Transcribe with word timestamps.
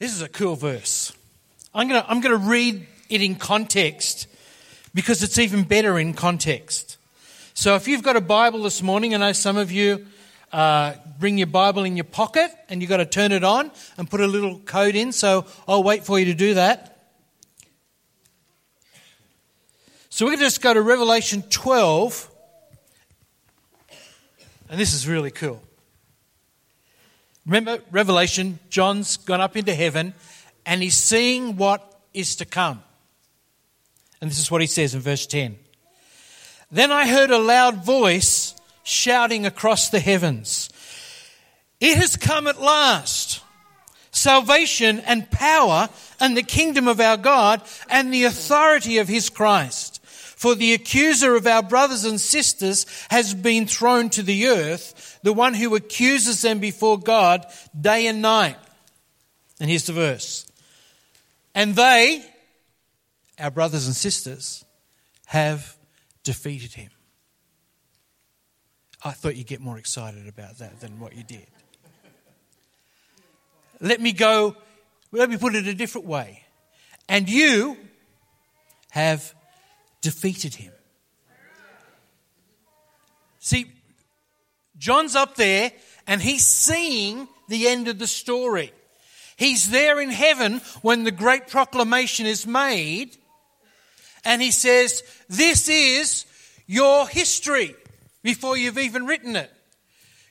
This 0.00 0.14
is 0.14 0.22
a 0.22 0.30
cool 0.30 0.56
verse. 0.56 1.12
I'm 1.74 1.86
going 1.86 2.02
to 2.02 2.10
I'm 2.10 2.22
going 2.22 2.32
to 2.32 2.48
read 2.48 2.86
it 3.10 3.20
in 3.20 3.34
context 3.34 4.28
because 4.94 5.22
it's 5.22 5.38
even 5.38 5.62
better 5.62 5.98
in 5.98 6.14
context. 6.14 6.96
So 7.52 7.74
if 7.74 7.86
you've 7.86 8.02
got 8.02 8.16
a 8.16 8.22
Bible 8.22 8.62
this 8.62 8.80
morning, 8.80 9.14
I 9.14 9.18
know 9.18 9.32
some 9.32 9.58
of 9.58 9.70
you 9.70 10.06
uh, 10.52 10.94
bring 11.18 11.36
your 11.36 11.48
Bible 11.48 11.84
in 11.84 11.98
your 11.98 12.04
pocket 12.04 12.50
and 12.70 12.80
you've 12.80 12.88
got 12.88 12.96
to 12.96 13.04
turn 13.04 13.30
it 13.30 13.44
on 13.44 13.70
and 13.98 14.08
put 14.08 14.22
a 14.22 14.26
little 14.26 14.58
code 14.60 14.94
in, 14.94 15.12
so 15.12 15.44
I'll 15.68 15.82
wait 15.82 16.06
for 16.06 16.18
you 16.18 16.24
to 16.24 16.34
do 16.34 16.54
that. 16.54 16.96
So 20.08 20.24
we're 20.24 20.30
going 20.30 20.38
to 20.38 20.46
just 20.46 20.62
go 20.62 20.72
to 20.72 20.80
Revelation 20.80 21.42
12, 21.42 22.30
and 24.70 24.80
this 24.80 24.94
is 24.94 25.06
really 25.06 25.30
cool. 25.30 25.62
Remember, 27.46 27.82
Revelation, 27.90 28.58
John's 28.68 29.16
gone 29.16 29.40
up 29.40 29.56
into 29.56 29.74
heaven 29.74 30.14
and 30.66 30.82
he's 30.82 30.96
seeing 30.96 31.56
what 31.56 32.00
is 32.12 32.36
to 32.36 32.44
come. 32.44 32.82
And 34.20 34.30
this 34.30 34.38
is 34.38 34.50
what 34.50 34.60
he 34.60 34.66
says 34.66 34.94
in 34.94 35.00
verse 35.00 35.26
10. 35.26 35.56
Then 36.70 36.92
I 36.92 37.08
heard 37.08 37.30
a 37.30 37.38
loud 37.38 37.84
voice 37.84 38.54
shouting 38.82 39.46
across 39.46 39.88
the 39.88 40.00
heavens 40.00 40.68
It 41.80 41.96
has 41.96 42.16
come 42.16 42.46
at 42.46 42.60
last! 42.60 43.42
Salvation 44.12 45.00
and 45.00 45.30
power 45.30 45.88
and 46.18 46.36
the 46.36 46.42
kingdom 46.42 46.88
of 46.88 47.00
our 47.00 47.16
God 47.16 47.62
and 47.88 48.12
the 48.12 48.24
authority 48.24 48.98
of 48.98 49.08
his 49.08 49.30
Christ. 49.30 49.89
For 50.40 50.54
the 50.54 50.72
accuser 50.72 51.36
of 51.36 51.46
our 51.46 51.62
brothers 51.62 52.06
and 52.06 52.18
sisters 52.18 52.86
has 53.10 53.34
been 53.34 53.66
thrown 53.66 54.08
to 54.08 54.22
the 54.22 54.46
earth, 54.46 55.20
the 55.22 55.34
one 55.34 55.52
who 55.52 55.76
accuses 55.76 56.40
them 56.40 56.60
before 56.60 56.98
God 56.98 57.44
day 57.78 58.06
and 58.06 58.22
night. 58.22 58.56
And 59.60 59.68
here's 59.68 59.84
the 59.84 59.92
verse. 59.92 60.46
And 61.54 61.76
they, 61.76 62.24
our 63.38 63.50
brothers 63.50 63.84
and 63.84 63.94
sisters, 63.94 64.64
have 65.26 65.76
defeated 66.24 66.72
him. 66.72 66.90
I 69.04 69.10
thought 69.10 69.36
you'd 69.36 69.46
get 69.46 69.60
more 69.60 69.76
excited 69.76 70.26
about 70.26 70.56
that 70.56 70.80
than 70.80 71.00
what 71.00 71.14
you 71.14 71.22
did. 71.22 71.48
Let 73.78 74.00
me 74.00 74.12
go, 74.12 74.56
let 75.12 75.28
me 75.28 75.36
put 75.36 75.54
it 75.54 75.66
a 75.66 75.74
different 75.74 76.06
way. 76.06 76.44
And 77.10 77.28
you 77.28 77.76
have 78.88 79.34
defeated 80.00 80.54
him. 80.54 80.72
See, 83.38 83.70
John's 84.78 85.16
up 85.16 85.36
there 85.36 85.72
and 86.06 86.20
he's 86.20 86.46
seeing 86.46 87.28
the 87.48 87.68
end 87.68 87.88
of 87.88 87.98
the 87.98 88.06
story. 88.06 88.72
He's 89.36 89.70
there 89.70 90.00
in 90.00 90.10
heaven 90.10 90.60
when 90.82 91.04
the 91.04 91.10
great 91.10 91.48
proclamation 91.48 92.26
is 92.26 92.46
made 92.46 93.16
and 94.24 94.42
he 94.42 94.50
says, 94.50 95.02
This 95.28 95.68
is 95.68 96.26
your 96.66 97.08
history 97.08 97.74
before 98.22 98.56
you've 98.56 98.78
even 98.78 99.06
written 99.06 99.36
it. 99.36 99.50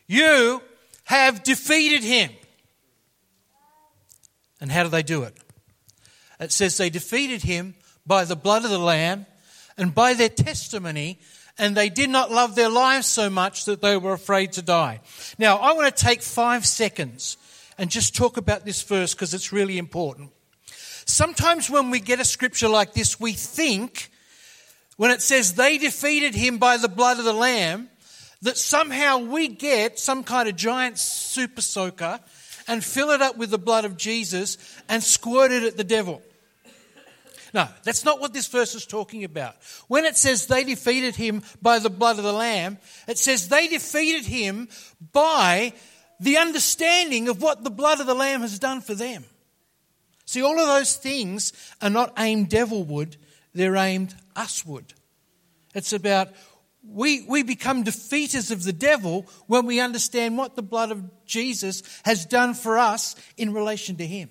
You 0.08 0.62
have 1.06 1.44
defeated 1.44 2.04
him. 2.04 2.32
And 4.62 4.72
how 4.72 4.84
do 4.84 4.90
they 4.90 5.04
do 5.04 5.24
it? 5.24 5.36
It 6.40 6.52
says 6.52 6.78
they 6.78 6.90
defeated 6.90 7.44
him 7.44 7.76
by 8.06 8.26
the 8.26 8.36
blood 8.36 8.64
of 8.64 8.72
the 8.72 8.80
Lamb 8.80 9.26
and 9.80 9.96
by 9.96 10.14
their 10.14 10.30
testimony, 10.30 11.20
and 11.58 11.76
they 11.76 11.90
did 11.90 12.10
not 12.10 12.32
love 12.32 12.56
their 12.56 12.70
lives 12.70 13.08
so 13.08 13.30
much 13.30 13.66
that 13.66 13.82
they 13.82 13.98
were 13.98 14.14
afraid 14.14 14.54
to 14.54 14.62
die. 14.62 15.00
Now, 15.38 15.58
I 15.58 15.74
want 15.74 15.96
to 15.96 16.06
take 16.06 16.22
five 16.22 16.66
seconds 16.66 17.38
and 17.78 17.90
just 17.90 18.16
talk 18.16 18.38
about 18.38 18.66
this 18.66 18.82
verse 18.84 19.14
because 19.14 19.34
it's 19.34 19.52
really 19.52 19.78
important. 19.78 20.32
Sometimes 21.06 21.70
when 21.70 21.90
we 21.90 22.00
get 22.00 22.20
a 22.20 22.26
scripture 22.26 22.68
like 22.68 22.94
this, 22.94 23.20
we 23.20 23.34
think 23.34 24.12
when 24.98 25.12
it 25.12 25.22
says 25.22 25.54
they 25.54 25.78
defeated 25.78 26.36
him 26.36 26.58
by 26.58 26.78
the 26.78 26.90
blood 26.90 27.18
of 27.18 27.26
the 27.26 27.34
Lamb, 27.34 27.90
that 28.42 28.58
somehow 28.58 29.18
we 29.18 29.48
get 29.48 29.98
some 29.98 30.24
kind 30.24 30.48
of 30.50 30.56
giant 30.56 30.98
super 30.98 31.62
soaker 31.62 32.20
and 32.68 32.84
fill 32.84 33.12
it 33.12 33.22
up 33.22 33.38
with 33.38 33.50
the 33.50 33.58
blood 33.58 33.86
of 33.86 33.98
Jesus 33.98 34.58
and 34.88 35.02
squirt 35.02 35.52
it 35.52 35.64
at 35.64 35.78
the 35.78 35.84
devil. 35.84 36.22
No, 37.54 37.68
that's 37.84 38.06
not 38.06 38.20
what 38.20 38.34
this 38.34 38.48
verse 38.48 38.76
is 38.76 38.86
talking 38.86 39.24
about. 39.24 39.56
When 39.88 40.06
it 40.06 40.18
says 40.18 40.48
they 40.48 40.64
defeated 40.64 41.16
him 41.16 41.44
by 41.62 41.80
the 41.80 41.90
blood 41.90 42.18
of 42.18 42.24
the 42.24 42.34
Lamb, 42.34 42.78
it 43.08 43.18
says 43.18 43.48
they 43.48 43.68
defeated 43.68 44.26
him 44.26 44.70
by 45.12 45.74
the 46.20 46.38
understanding 46.38 47.28
of 47.30 47.42
what 47.42 47.64
the 47.64 47.70
blood 47.70 48.00
of 48.00 48.08
the 48.08 48.14
Lamb 48.14 48.42
has 48.42 48.60
done 48.60 48.82
for 48.82 48.94
them. 48.94 49.24
See, 50.26 50.44
all 50.44 50.60
of 50.60 50.68
those 50.68 50.96
things 50.96 51.54
are 51.82 51.90
not 51.90 52.14
aimed 52.20 52.50
devilward, 52.50 53.16
they're 53.54 53.78
aimed 53.78 54.14
usward. 54.36 54.94
It's 55.74 55.94
about 55.94 56.30
we, 56.84 57.22
we 57.28 57.44
become 57.44 57.84
defeaters 57.84 58.52
of 58.52 58.64
the 58.64 58.74
devil 58.74 59.28
when 59.48 59.66
we 59.66 59.80
understand 59.80 60.38
what 60.38 60.56
the 60.56 60.62
blood 60.62 60.92
of 60.92 61.26
Jesus 61.26 61.84
has 62.04 62.26
done 62.26 62.54
for 62.54 62.78
us 62.78 63.16
in 63.38 63.54
relation 63.54 63.98
to 63.98 64.08
him. 64.08 64.30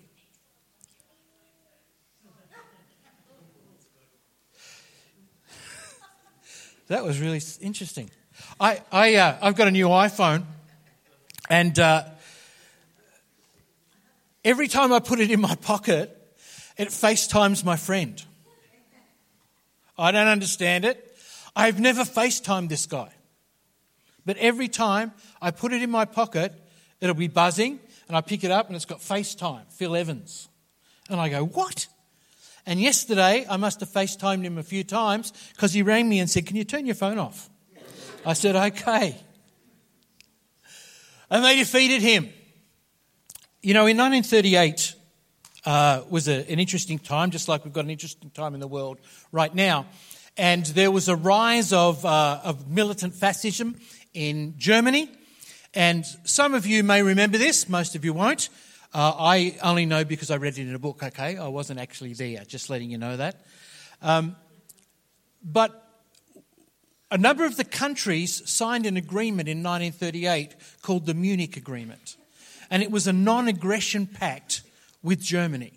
That 6.88 7.04
was 7.04 7.20
really 7.20 7.40
interesting. 7.60 8.10
I, 8.58 8.80
I, 8.90 9.14
uh, 9.16 9.38
I've 9.42 9.56
got 9.56 9.68
a 9.68 9.70
new 9.70 9.88
iPhone, 9.88 10.44
and 11.50 11.78
uh, 11.78 12.04
every 14.44 14.68
time 14.68 14.92
I 14.92 14.98
put 14.98 15.20
it 15.20 15.30
in 15.30 15.40
my 15.40 15.54
pocket, 15.56 16.14
it 16.76 16.88
FaceTimes 16.88 17.64
my 17.64 17.76
friend. 17.76 18.22
I 19.98 20.12
don't 20.12 20.28
understand 20.28 20.84
it. 20.84 21.04
I've 21.54 21.80
never 21.80 22.02
FaceTimed 22.02 22.68
this 22.68 22.86
guy. 22.86 23.10
But 24.24 24.36
every 24.38 24.68
time 24.68 25.12
I 25.42 25.50
put 25.50 25.72
it 25.72 25.82
in 25.82 25.90
my 25.90 26.04
pocket, 26.04 26.52
it'll 27.00 27.14
be 27.14 27.28
buzzing, 27.28 27.80
and 28.06 28.16
I 28.16 28.20
pick 28.20 28.44
it 28.44 28.50
up 28.50 28.68
and 28.68 28.76
it's 28.76 28.84
got 28.84 29.00
FaceTime, 29.00 29.70
Phil 29.72 29.96
Evans. 29.96 30.48
And 31.10 31.20
I 31.20 31.28
go, 31.28 31.44
What? 31.44 31.86
And 32.68 32.78
yesterday, 32.78 33.46
I 33.48 33.56
must 33.56 33.80
have 33.80 33.88
FaceTimed 33.88 34.44
him 34.44 34.58
a 34.58 34.62
few 34.62 34.84
times 34.84 35.32
because 35.54 35.72
he 35.72 35.80
rang 35.80 36.06
me 36.06 36.20
and 36.20 36.28
said, 36.28 36.44
Can 36.44 36.54
you 36.54 36.64
turn 36.64 36.84
your 36.84 36.96
phone 36.96 37.18
off? 37.18 37.48
I 38.26 38.34
said, 38.34 38.56
Okay. 38.56 39.16
And 41.30 41.42
they 41.42 41.56
defeated 41.56 42.02
him. 42.02 42.28
You 43.62 43.72
know, 43.72 43.86
in 43.86 43.96
1938 43.96 44.94
uh, 45.64 46.02
was 46.10 46.28
a, 46.28 46.40
an 46.52 46.58
interesting 46.58 46.98
time, 46.98 47.30
just 47.30 47.48
like 47.48 47.64
we've 47.64 47.72
got 47.72 47.84
an 47.84 47.90
interesting 47.90 48.28
time 48.28 48.52
in 48.52 48.60
the 48.60 48.68
world 48.68 48.98
right 49.32 49.54
now. 49.54 49.86
And 50.36 50.66
there 50.66 50.90
was 50.90 51.08
a 51.08 51.16
rise 51.16 51.72
of, 51.72 52.04
uh, 52.04 52.40
of 52.44 52.68
militant 52.68 53.14
fascism 53.14 53.80
in 54.12 54.52
Germany. 54.58 55.10
And 55.72 56.04
some 56.24 56.52
of 56.52 56.66
you 56.66 56.84
may 56.84 57.02
remember 57.02 57.38
this, 57.38 57.66
most 57.66 57.94
of 57.94 58.04
you 58.04 58.12
won't. 58.12 58.50
Uh, 58.94 59.12
I 59.18 59.58
only 59.62 59.84
know 59.84 60.04
because 60.04 60.30
I 60.30 60.36
read 60.36 60.58
it 60.58 60.66
in 60.66 60.74
a 60.74 60.78
book, 60.78 61.02
okay? 61.02 61.36
I 61.36 61.48
wasn't 61.48 61.78
actually 61.78 62.14
there, 62.14 62.44
just 62.44 62.70
letting 62.70 62.90
you 62.90 62.98
know 62.98 63.16
that. 63.16 63.44
Um, 64.00 64.36
but 65.42 65.84
a 67.10 67.18
number 67.18 67.44
of 67.44 67.56
the 67.56 67.64
countries 67.64 68.48
signed 68.48 68.86
an 68.86 68.96
agreement 68.96 69.48
in 69.48 69.58
1938 69.58 70.54
called 70.82 71.06
the 71.06 71.14
Munich 71.14 71.56
Agreement. 71.56 72.16
And 72.70 72.82
it 72.82 72.90
was 72.90 73.06
a 73.06 73.12
non 73.12 73.48
aggression 73.48 74.06
pact 74.06 74.62
with 75.02 75.20
Germany 75.20 75.72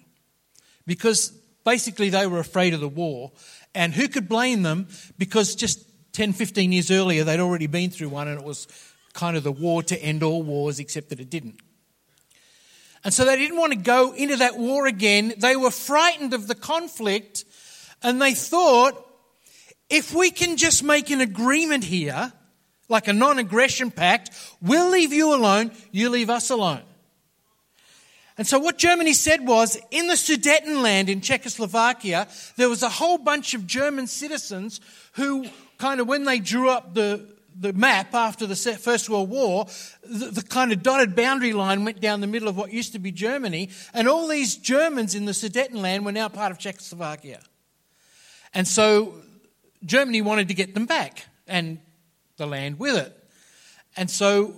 because 0.85 1.29
basically 1.63 2.09
they 2.09 2.28
were 2.28 2.39
afraid 2.39 2.73
of 2.73 2.79
the 2.79 2.89
war. 2.89 3.31
And 3.73 3.93
who 3.93 4.07
could 4.07 4.28
blame 4.28 4.63
them? 4.63 4.88
Because 5.17 5.55
just 5.55 5.85
10, 6.13 6.33
15 6.33 6.72
years 6.72 6.91
earlier, 6.91 7.23
they'd 7.23 7.39
already 7.39 7.67
been 7.67 7.89
through 7.89 8.09
one 8.09 8.28
and 8.28 8.39
it 8.39 8.45
was 8.45 8.67
kind 9.13 9.38
of 9.38 9.43
the 9.43 9.51
war 9.51 9.83
to 9.83 10.01
end 10.01 10.23
all 10.23 10.43
wars, 10.43 10.79
except 10.79 11.09
that 11.09 11.19
it 11.19 11.29
didn't. 11.29 11.59
And 13.03 13.13
so 13.13 13.25
they 13.25 13.35
didn't 13.35 13.57
want 13.57 13.73
to 13.73 13.79
go 13.79 14.13
into 14.13 14.38
that 14.38 14.57
war 14.57 14.85
again. 14.85 15.34
They 15.37 15.55
were 15.55 15.72
frightened 15.72 16.34
of 16.34 16.47
the 16.47 16.55
conflict 16.55 17.46
and 18.03 18.22
they 18.22 18.34
thought, 18.34 19.08
if 19.90 20.14
we 20.14 20.31
can 20.31 20.58
just 20.58 20.84
make 20.84 21.09
an 21.09 21.22
agreement 21.22 21.84
here, 21.84 22.31
like 22.90 23.08
a 23.08 23.14
non 23.14 23.40
aggression 23.40 23.91
pact, 23.91 24.31
we'll 24.61 24.90
leave 24.90 25.14
you 25.14 25.34
alone, 25.34 25.72
you 25.91 26.09
leave 26.09 26.29
us 26.29 26.49
alone. 26.49 26.81
And 28.37 28.47
so 28.47 28.58
what 28.59 28.78
Germany 28.78 29.14
said 29.14 29.46
was, 29.46 29.78
in 29.91 30.08
the 30.08 30.16
Sudetenland 30.16 31.09
in 31.09 31.22
Czechoslovakia, 31.22 32.28
there 32.55 32.70
was 32.70 32.81
a 32.81 32.90
whole 32.90 33.17
bunch 33.17 33.53
of 33.53 33.67
German 33.67 34.08
citizens 34.08 34.79
who 35.14 35.46
kind 35.78 35.99
of, 35.99 36.08
when 36.08 36.23
they 36.23 36.40
drew 36.40 36.70
up 36.70 36.93
the, 36.93 37.28
the 37.59 37.73
map 37.73 38.13
after 38.13 38.47
the 38.47 38.55
First 38.55 39.09
World 39.09 39.29
War, 39.29 39.67
the, 40.03 40.27
the, 40.27 40.41
kind 40.41 40.71
of 40.71 40.83
dotted 40.83 41.15
boundary 41.15 41.53
line 41.53 41.85
went 41.85 41.99
down 41.99 42.21
the 42.21 42.27
middle 42.27 42.47
of 42.47 42.57
what 42.57 42.71
used 42.71 42.93
to 42.93 42.99
be 42.99 43.11
Germany, 43.11 43.69
and 43.93 44.07
all 44.07 44.27
these 44.27 44.55
Germans 44.55 45.15
in 45.15 45.25
the 45.25 45.31
Sudetenland 45.31 46.03
were 46.03 46.11
now 46.11 46.29
part 46.29 46.51
of 46.51 46.59
Czechoslovakia. 46.59 47.39
And 48.53 48.67
so 48.67 49.15
Germany 49.85 50.21
wanted 50.21 50.47
to 50.47 50.53
get 50.53 50.73
them 50.73 50.85
back, 50.85 51.25
and 51.47 51.79
the 52.37 52.45
land 52.45 52.79
with 52.79 52.97
it. 52.97 53.17
And 53.95 54.09
so 54.09 54.55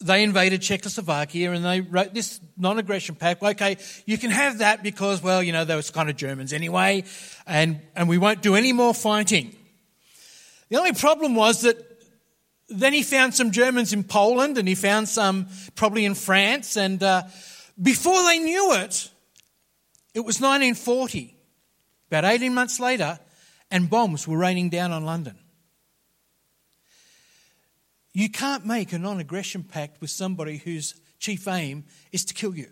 they 0.00 0.22
invaded 0.22 0.60
Czechoslovakia 0.60 1.52
and 1.52 1.64
they 1.64 1.80
wrote 1.80 2.12
this 2.12 2.40
non 2.56 2.78
aggression 2.78 3.14
pact. 3.14 3.42
Okay, 3.42 3.76
you 4.06 4.18
can 4.18 4.30
have 4.30 4.58
that 4.58 4.82
because, 4.82 5.22
well, 5.22 5.42
you 5.42 5.52
know, 5.52 5.64
were 5.64 5.82
kind 5.82 6.10
of 6.10 6.16
Germans 6.16 6.52
anyway, 6.52 7.04
and, 7.46 7.80
and 7.94 8.08
we 8.08 8.18
won't 8.18 8.42
do 8.42 8.56
any 8.56 8.72
more 8.72 8.94
fighting. 8.94 9.56
The 10.68 10.78
only 10.78 10.92
problem 10.92 11.34
was 11.34 11.62
that 11.62 11.91
then 12.68 12.92
he 12.92 13.02
found 13.02 13.34
some 13.34 13.50
Germans 13.50 13.92
in 13.92 14.04
Poland 14.04 14.58
and 14.58 14.66
he 14.66 14.74
found 14.74 15.08
some 15.08 15.48
probably 15.74 16.04
in 16.04 16.14
France, 16.14 16.76
and 16.76 17.02
uh, 17.02 17.22
before 17.80 18.22
they 18.24 18.38
knew 18.38 18.74
it, 18.74 19.10
it 20.14 20.20
was 20.20 20.40
1940, 20.40 21.36
about 22.10 22.24
18 22.24 22.54
months 22.54 22.78
later, 22.78 23.18
and 23.70 23.88
bombs 23.88 24.28
were 24.28 24.36
raining 24.36 24.68
down 24.68 24.92
on 24.92 25.04
London. 25.04 25.36
You 28.12 28.28
can't 28.28 28.66
make 28.66 28.92
a 28.92 28.98
non 28.98 29.20
aggression 29.20 29.64
pact 29.64 30.00
with 30.00 30.10
somebody 30.10 30.58
whose 30.58 30.94
chief 31.18 31.48
aim 31.48 31.84
is 32.10 32.24
to 32.26 32.34
kill 32.34 32.54
you. 32.54 32.68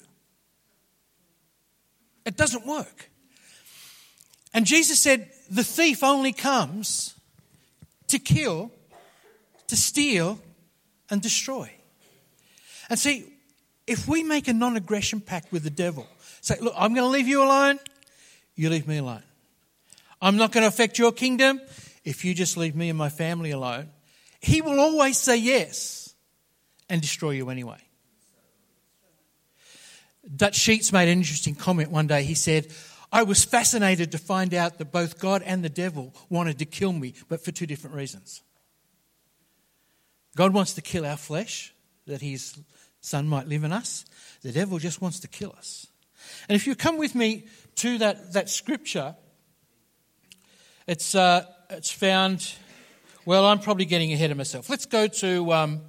It 2.27 2.37
doesn't 2.37 2.67
work. 2.67 3.11
And 4.53 4.67
Jesus 4.67 5.01
said, 5.01 5.31
The 5.51 5.65
thief 5.65 6.03
only 6.05 6.33
comes 6.33 7.15
to 8.09 8.19
kill, 8.19 8.71
to 9.71 9.77
steal, 9.77 10.39
and 11.11 11.23
destroy. 11.23 11.71
And 12.89 12.99
see, 12.99 13.25
if 13.87 14.09
we 14.09 14.25
make 14.25 14.49
a 14.49 14.53
non 14.53 14.77
aggression 14.77 15.21
pact 15.21 15.53
with 15.53 15.63
the 15.63 15.71
devil, 15.71 16.07
say, 16.41 16.57
Look, 16.61 16.75
I'm 16.77 16.93
going 16.93 17.07
to 17.07 17.11
leave 17.11 17.29
you 17.29 17.43
alone, 17.43 17.79
you 18.57 18.69
leave 18.69 18.87
me 18.87 18.99
alone. 18.99 19.23
I'm 20.21 20.37
not 20.37 20.53
going 20.53 20.63
to 20.63 20.69
affect 20.69 20.99
your 20.99 21.13
kingdom 21.13 21.61
if 22.05 22.25
you 22.25 22.35
just 22.35 22.57
leave 22.57 22.75
me 22.75 22.89
and 22.89 22.99
my 22.99 23.09
family 23.09 23.53
alone. 23.53 23.89
He 24.41 24.61
will 24.61 24.81
always 24.81 25.17
say 25.17 25.37
yes 25.37 26.15
and 26.89 27.01
destroy 27.01 27.31
you 27.31 27.49
anyway. 27.49 27.79
Dutch 30.37 30.57
Sheets 30.57 30.93
made 30.93 31.09
an 31.09 31.19
interesting 31.19 31.55
comment 31.55 31.91
one 31.91 32.07
day. 32.07 32.25
He 32.25 32.35
said, 32.35 32.67
I 33.13 33.23
was 33.23 33.45
fascinated 33.45 34.13
to 34.13 34.19
find 34.19 34.53
out 34.53 34.79
that 34.79 34.93
both 34.93 35.19
God 35.19 35.43
and 35.43 35.65
the 35.65 35.69
devil 35.69 36.15
wanted 36.29 36.59
to 36.59 36.65
kill 36.65 36.93
me, 36.93 37.15
but 37.29 37.45
for 37.45 37.53
two 37.53 37.67
different 37.67 37.97
reasons. 37.97 38.43
God 40.37 40.53
wants 40.55 40.75
to 40.75 40.83
kill 40.83 41.05
our 41.05 41.17
flesh, 41.17 41.75
that 42.07 42.21
his 42.21 42.59
son 43.01 43.29
might 43.29 43.49
live 43.49 43.65
in 43.65 43.73
us. 43.73 44.05
The 44.43 44.53
devil 44.53 44.79
just 44.79 45.01
wants 45.01 45.21
to 45.21 45.29
kill 45.29 45.55
us. 45.57 45.87
And 46.49 46.57
if 46.57 46.67
you 46.67 46.75
come 46.75 46.99
with 46.99 47.15
me 47.15 47.47
to 47.77 47.99
that, 47.99 48.33
that 48.35 48.49
scripture, 48.49 49.17
it's, 50.87 51.15
uh, 51.15 51.45
it's 51.71 51.91
found 51.91 52.55
well, 53.27 53.45
I'm 53.45 53.59
probably 53.59 53.85
getting 53.85 54.13
ahead 54.13 54.31
of 54.31 54.37
myself. 54.37 54.71
Let's 54.71 54.87
go 54.87 55.07
to 55.07 55.53
um, 55.53 55.83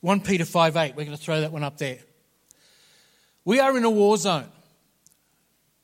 1 0.00 0.20
Peter 0.20 0.44
5 0.44 0.76
8. 0.76 0.96
We're 0.96 1.04
going 1.04 1.16
to 1.16 1.22
throw 1.22 1.40
that 1.40 1.52
one 1.52 1.62
up 1.62 1.78
there. 1.78 1.98
We 3.44 3.60
are 3.60 3.76
in 3.76 3.84
a 3.84 3.90
war 3.90 4.16
zone. 4.16 4.48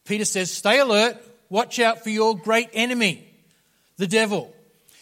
Peter 0.05 0.25
says, 0.25 0.51
Stay 0.51 0.81
alert, 0.81 1.17
watch 1.49 1.79
out 1.79 2.03
for 2.03 2.11
your 2.11 2.37
great 2.37 2.69
enemy, 2.73 3.27
the 3.97 4.07
devil. 4.09 4.55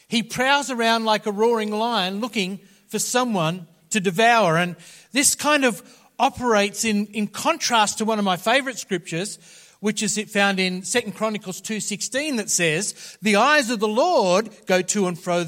He 0.09 0.23
prowls 0.23 0.71
around 0.71 1.05
like 1.05 1.27
a 1.27 1.33
roaring 1.33 1.71
lion 1.71 2.21
looking 2.21 2.61
for 2.89 2.99
someone 2.99 3.67
to 3.91 4.01
devour. 4.01 4.57
And 4.57 4.77
this 5.13 5.35
kind 5.35 5.65
of 5.65 5.83
operates 6.19 6.85
in, 6.85 7.07
in 7.07 7.27
contrast 7.27 7.99
to 7.99 8.05
one 8.05 8.19
of 8.19 8.25
my 8.25 8.37
favorite 8.37 8.79
scriptures, 8.79 9.39
which 9.81 10.03
is 10.03 10.19
found 10.31 10.59
in 10.59 10.83
2 10.83 11.13
Chronicles 11.13 11.61
2.16 11.61 12.39
that 12.39 12.51
says, 12.51 13.17
The 13.23 13.37
eyes 13.37 13.71
of 13.71 13.81
the 13.81 13.89
Lord 13.89 14.51
go 14.67 14.83
to 14.83 15.07
and 15.07 15.19
fro 15.19 15.45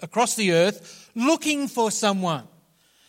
across 0.00 0.36
the 0.36 0.52
earth 0.52 1.10
looking 1.14 1.68
for 1.68 1.90
someone. 1.90 2.46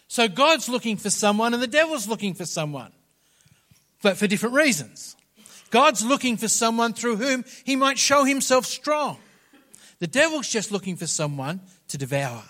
So 0.07 0.27
God's 0.27 0.67
looking 0.67 0.97
for 0.97 1.09
someone 1.09 1.53
and 1.53 1.61
the 1.61 1.67
devil's 1.67 2.07
looking 2.07 2.33
for 2.33 2.45
someone, 2.45 2.91
but 4.01 4.17
for 4.17 4.27
different 4.27 4.55
reasons. 4.55 5.15
God's 5.69 6.03
looking 6.03 6.35
for 6.35 6.47
someone 6.47 6.93
through 6.93 7.17
whom 7.17 7.45
he 7.63 7.75
might 7.75 7.99
show 7.99 8.23
himself 8.23 8.65
strong. 8.65 9.19
The 9.99 10.07
devil's 10.07 10.47
just 10.47 10.71
looking 10.71 10.95
for 10.95 11.07
someone 11.07 11.61
to 11.89 11.97
devour. 11.97 12.43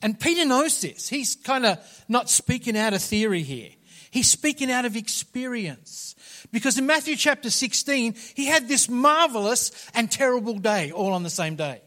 And 0.00 0.18
Peter 0.18 0.44
knows 0.44 0.80
this. 0.80 1.08
He's 1.08 1.36
kind 1.36 1.66
of 1.66 1.78
not 2.08 2.30
speaking 2.30 2.76
out 2.76 2.94
of 2.94 3.02
theory 3.02 3.42
here. 3.42 3.70
He's 4.10 4.30
speaking 4.30 4.70
out 4.70 4.84
of 4.84 4.96
experience. 4.96 6.14
Because 6.50 6.78
in 6.78 6.86
Matthew 6.86 7.16
chapter 7.16 7.50
16, 7.50 8.14
he 8.34 8.46
had 8.46 8.68
this 8.68 8.88
marvelous 8.88 9.70
and 9.94 10.10
terrible 10.10 10.58
day 10.58 10.90
all 10.92 11.12
on 11.12 11.22
the 11.22 11.30
same 11.30 11.56
day. 11.56 11.82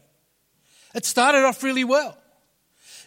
It 0.94 1.04
started 1.04 1.44
off 1.44 1.62
really 1.62 1.84
well. 1.84 2.16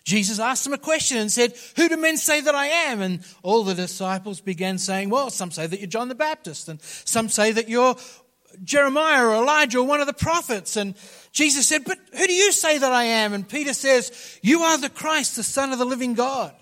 Jesus 0.04 0.38
asked 0.38 0.68
him 0.68 0.74
a 0.74 0.78
question 0.78 1.18
and 1.18 1.32
said, 1.32 1.56
Who 1.78 1.90
do 1.90 1.98
men 1.98 2.18
say 2.18 2.42
that 2.42 2.54
I 2.54 2.68
am? 2.68 3.02
And 3.02 3.22
all 3.42 3.64
the 3.64 3.74
disciples 3.74 4.40
began 4.40 4.78
saying, 4.78 5.10
Well, 5.10 5.32
some 5.32 5.50
say 5.50 5.66
that 5.66 5.80
you're 5.80 5.88
John 5.88 6.10
the 6.10 6.16
Baptist, 6.16 6.70
and 6.70 6.80
some 6.82 7.28
say 7.28 7.52
that 7.54 7.70
you're 7.70 7.96
Jeremiah 8.64 9.26
or 9.26 9.36
Elijah 9.36 9.80
or 9.80 9.88
one 9.88 10.02
of 10.02 10.08
the 10.08 10.14
prophets. 10.14 10.78
And 10.78 10.96
Jesus 11.32 11.68
said, 11.68 11.84
But 11.86 11.98
who 12.14 12.28
do 12.28 12.34
you 12.34 12.52
say 12.52 12.78
that 12.78 12.92
I 12.92 13.04
am? 13.04 13.34
And 13.34 13.48
Peter 13.48 13.74
says, 13.74 14.40
You 14.42 14.62
are 14.62 14.78
the 14.78 14.90
Christ, 14.90 15.36
the 15.36 15.44
Son 15.44 15.72
of 15.72 15.80
the 15.80 15.86
living 15.86 16.14
God. 16.14 16.54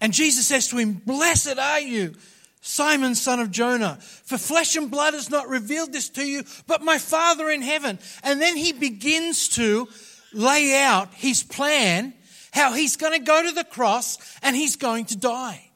And 0.00 0.12
Jesus 0.12 0.46
says 0.46 0.68
to 0.68 0.76
him, 0.78 0.94
Blessed 0.94 1.58
are 1.58 1.80
you, 1.80 2.14
Simon, 2.60 3.14
son 3.14 3.40
of 3.40 3.50
Jonah, 3.50 3.98
for 4.00 4.38
flesh 4.38 4.76
and 4.76 4.90
blood 4.90 5.14
has 5.14 5.30
not 5.30 5.48
revealed 5.48 5.92
this 5.92 6.08
to 6.10 6.24
you, 6.24 6.44
but 6.66 6.82
my 6.82 6.98
Father 6.98 7.50
in 7.50 7.62
heaven. 7.62 7.98
And 8.22 8.40
then 8.40 8.56
he 8.56 8.72
begins 8.72 9.48
to 9.50 9.88
lay 10.32 10.80
out 10.82 11.12
his 11.14 11.42
plan, 11.42 12.14
how 12.52 12.72
he's 12.72 12.96
going 12.96 13.12
to 13.12 13.24
go 13.24 13.42
to 13.46 13.52
the 13.52 13.64
cross 13.64 14.18
and 14.42 14.56
he's 14.56 14.76
going 14.76 15.06
to 15.06 15.16
die. 15.16 15.70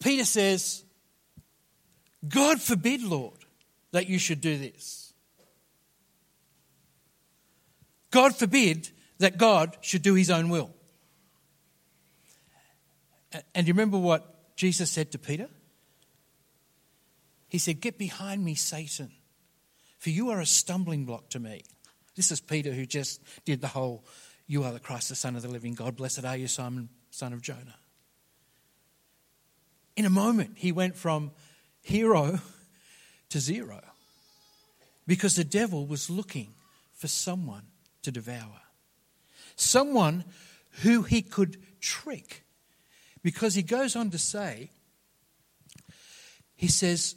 Peter 0.00 0.24
says, 0.24 0.84
God 2.26 2.60
forbid, 2.60 3.02
Lord, 3.02 3.38
that 3.92 4.08
you 4.08 4.18
should 4.18 4.40
do 4.40 4.58
this. 4.58 5.12
God 8.10 8.34
forbid 8.34 8.90
that 9.18 9.38
God 9.38 9.76
should 9.80 10.02
do 10.02 10.14
his 10.14 10.30
own 10.30 10.48
will. 10.48 10.70
And 13.54 13.66
you 13.68 13.74
remember 13.74 13.98
what 13.98 14.56
Jesus 14.56 14.90
said 14.90 15.12
to 15.12 15.18
Peter? 15.18 15.48
He 17.48 17.58
said, 17.58 17.80
Get 17.80 17.98
behind 17.98 18.44
me, 18.44 18.54
Satan, 18.54 19.10
for 19.98 20.10
you 20.10 20.30
are 20.30 20.40
a 20.40 20.46
stumbling 20.46 21.04
block 21.04 21.28
to 21.30 21.38
me. 21.38 21.62
This 22.16 22.30
is 22.30 22.40
Peter 22.40 22.72
who 22.72 22.86
just 22.86 23.22
did 23.44 23.60
the 23.60 23.68
whole, 23.68 24.04
You 24.46 24.64
are 24.64 24.72
the 24.72 24.80
Christ, 24.80 25.08
the 25.10 25.14
Son 25.14 25.36
of 25.36 25.42
the 25.42 25.48
living 25.48 25.74
God. 25.74 25.96
Blessed 25.96 26.24
are 26.24 26.36
you, 26.36 26.48
Simon, 26.48 26.88
son 27.10 27.32
of 27.32 27.42
Jonah. 27.42 27.76
In 29.96 30.04
a 30.04 30.10
moment, 30.10 30.52
he 30.56 30.72
went 30.72 30.96
from 30.96 31.32
hero 31.88 32.40
to 33.30 33.40
zero. 33.40 33.80
Because 35.06 35.36
the 35.36 35.44
devil 35.44 35.86
was 35.86 36.10
looking 36.10 36.54
for 36.94 37.08
someone 37.08 37.62
to 38.02 38.10
devour, 38.10 38.60
someone 39.56 40.24
who 40.82 41.02
he 41.02 41.22
could 41.22 41.56
trick. 41.80 42.44
Because 43.22 43.54
he 43.54 43.62
goes 43.62 43.96
on 43.96 44.10
to 44.10 44.18
say, 44.18 44.70
he 46.54 46.68
says, 46.68 47.16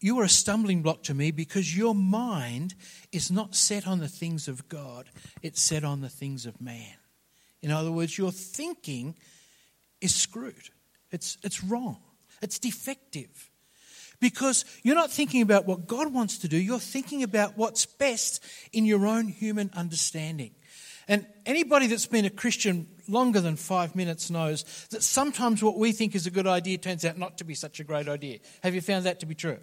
You 0.00 0.18
are 0.18 0.24
a 0.24 0.28
stumbling 0.28 0.82
block 0.82 1.04
to 1.04 1.14
me 1.14 1.30
because 1.30 1.76
your 1.76 1.94
mind 1.94 2.74
is 3.12 3.30
not 3.30 3.54
set 3.54 3.86
on 3.86 4.00
the 4.00 4.08
things 4.08 4.48
of 4.48 4.68
God, 4.68 5.06
it's 5.42 5.62
set 5.62 5.84
on 5.84 6.00
the 6.00 6.08
things 6.08 6.44
of 6.44 6.60
man. 6.60 6.96
In 7.62 7.70
other 7.70 7.92
words, 7.92 8.18
your 8.18 8.32
thinking 8.32 9.14
is 10.00 10.14
screwed, 10.14 10.70
it's, 11.10 11.38
it's 11.42 11.62
wrong, 11.62 11.98
it's 12.42 12.58
defective. 12.58 13.50
Because 14.20 14.64
you're 14.82 14.94
not 14.94 15.10
thinking 15.10 15.42
about 15.42 15.66
what 15.66 15.86
God 15.86 16.12
wants 16.12 16.38
to 16.38 16.48
do, 16.48 16.56
you're 16.56 16.78
thinking 16.78 17.22
about 17.22 17.56
what's 17.56 17.86
best 17.86 18.42
in 18.72 18.84
your 18.84 19.06
own 19.06 19.28
human 19.28 19.70
understanding. 19.74 20.52
And 21.08 21.26
anybody 21.44 21.86
that's 21.86 22.06
been 22.06 22.24
a 22.24 22.30
Christian 22.30 22.88
longer 23.08 23.40
than 23.40 23.56
five 23.56 23.94
minutes 23.94 24.30
knows 24.30 24.64
that 24.90 25.02
sometimes 25.02 25.62
what 25.62 25.78
we 25.78 25.92
think 25.92 26.14
is 26.14 26.26
a 26.26 26.30
good 26.30 26.46
idea 26.46 26.78
turns 26.78 27.04
out 27.04 27.18
not 27.18 27.38
to 27.38 27.44
be 27.44 27.54
such 27.54 27.78
a 27.78 27.84
great 27.84 28.08
idea. 28.08 28.38
Have 28.62 28.74
you 28.74 28.80
found 28.80 29.06
that 29.06 29.20
to 29.20 29.26
be 29.26 29.34
true? 29.34 29.58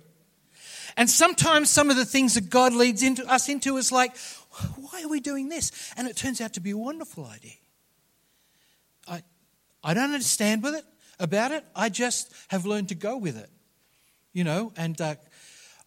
And 0.95 1.09
sometimes 1.09 1.69
some 1.69 1.89
of 1.89 1.97
the 1.97 2.05
things 2.05 2.35
that 2.35 2.49
God 2.49 2.73
leads 2.73 3.03
into, 3.03 3.25
us 3.25 3.49
into 3.49 3.77
is 3.77 3.91
like, 3.91 4.15
why 4.77 5.03
are 5.03 5.09
we 5.09 5.19
doing 5.19 5.49
this? 5.49 5.93
And 5.97 6.07
it 6.07 6.15
turns 6.15 6.39
out 6.39 6.53
to 6.53 6.59
be 6.59 6.71
a 6.71 6.77
wonderful 6.77 7.25
idea. 7.25 7.55
I, 9.07 9.23
I 9.83 9.93
don't 9.93 10.13
understand 10.13 10.63
with 10.63 10.75
it 10.75 10.85
about 11.19 11.51
it. 11.51 11.65
I 11.75 11.89
just 11.89 12.31
have 12.49 12.65
learned 12.65 12.89
to 12.89 12.95
go 12.95 13.17
with 13.17 13.37
it, 13.37 13.49
you 14.33 14.43
know. 14.43 14.73
And 14.75 14.99
uh, 14.99 15.15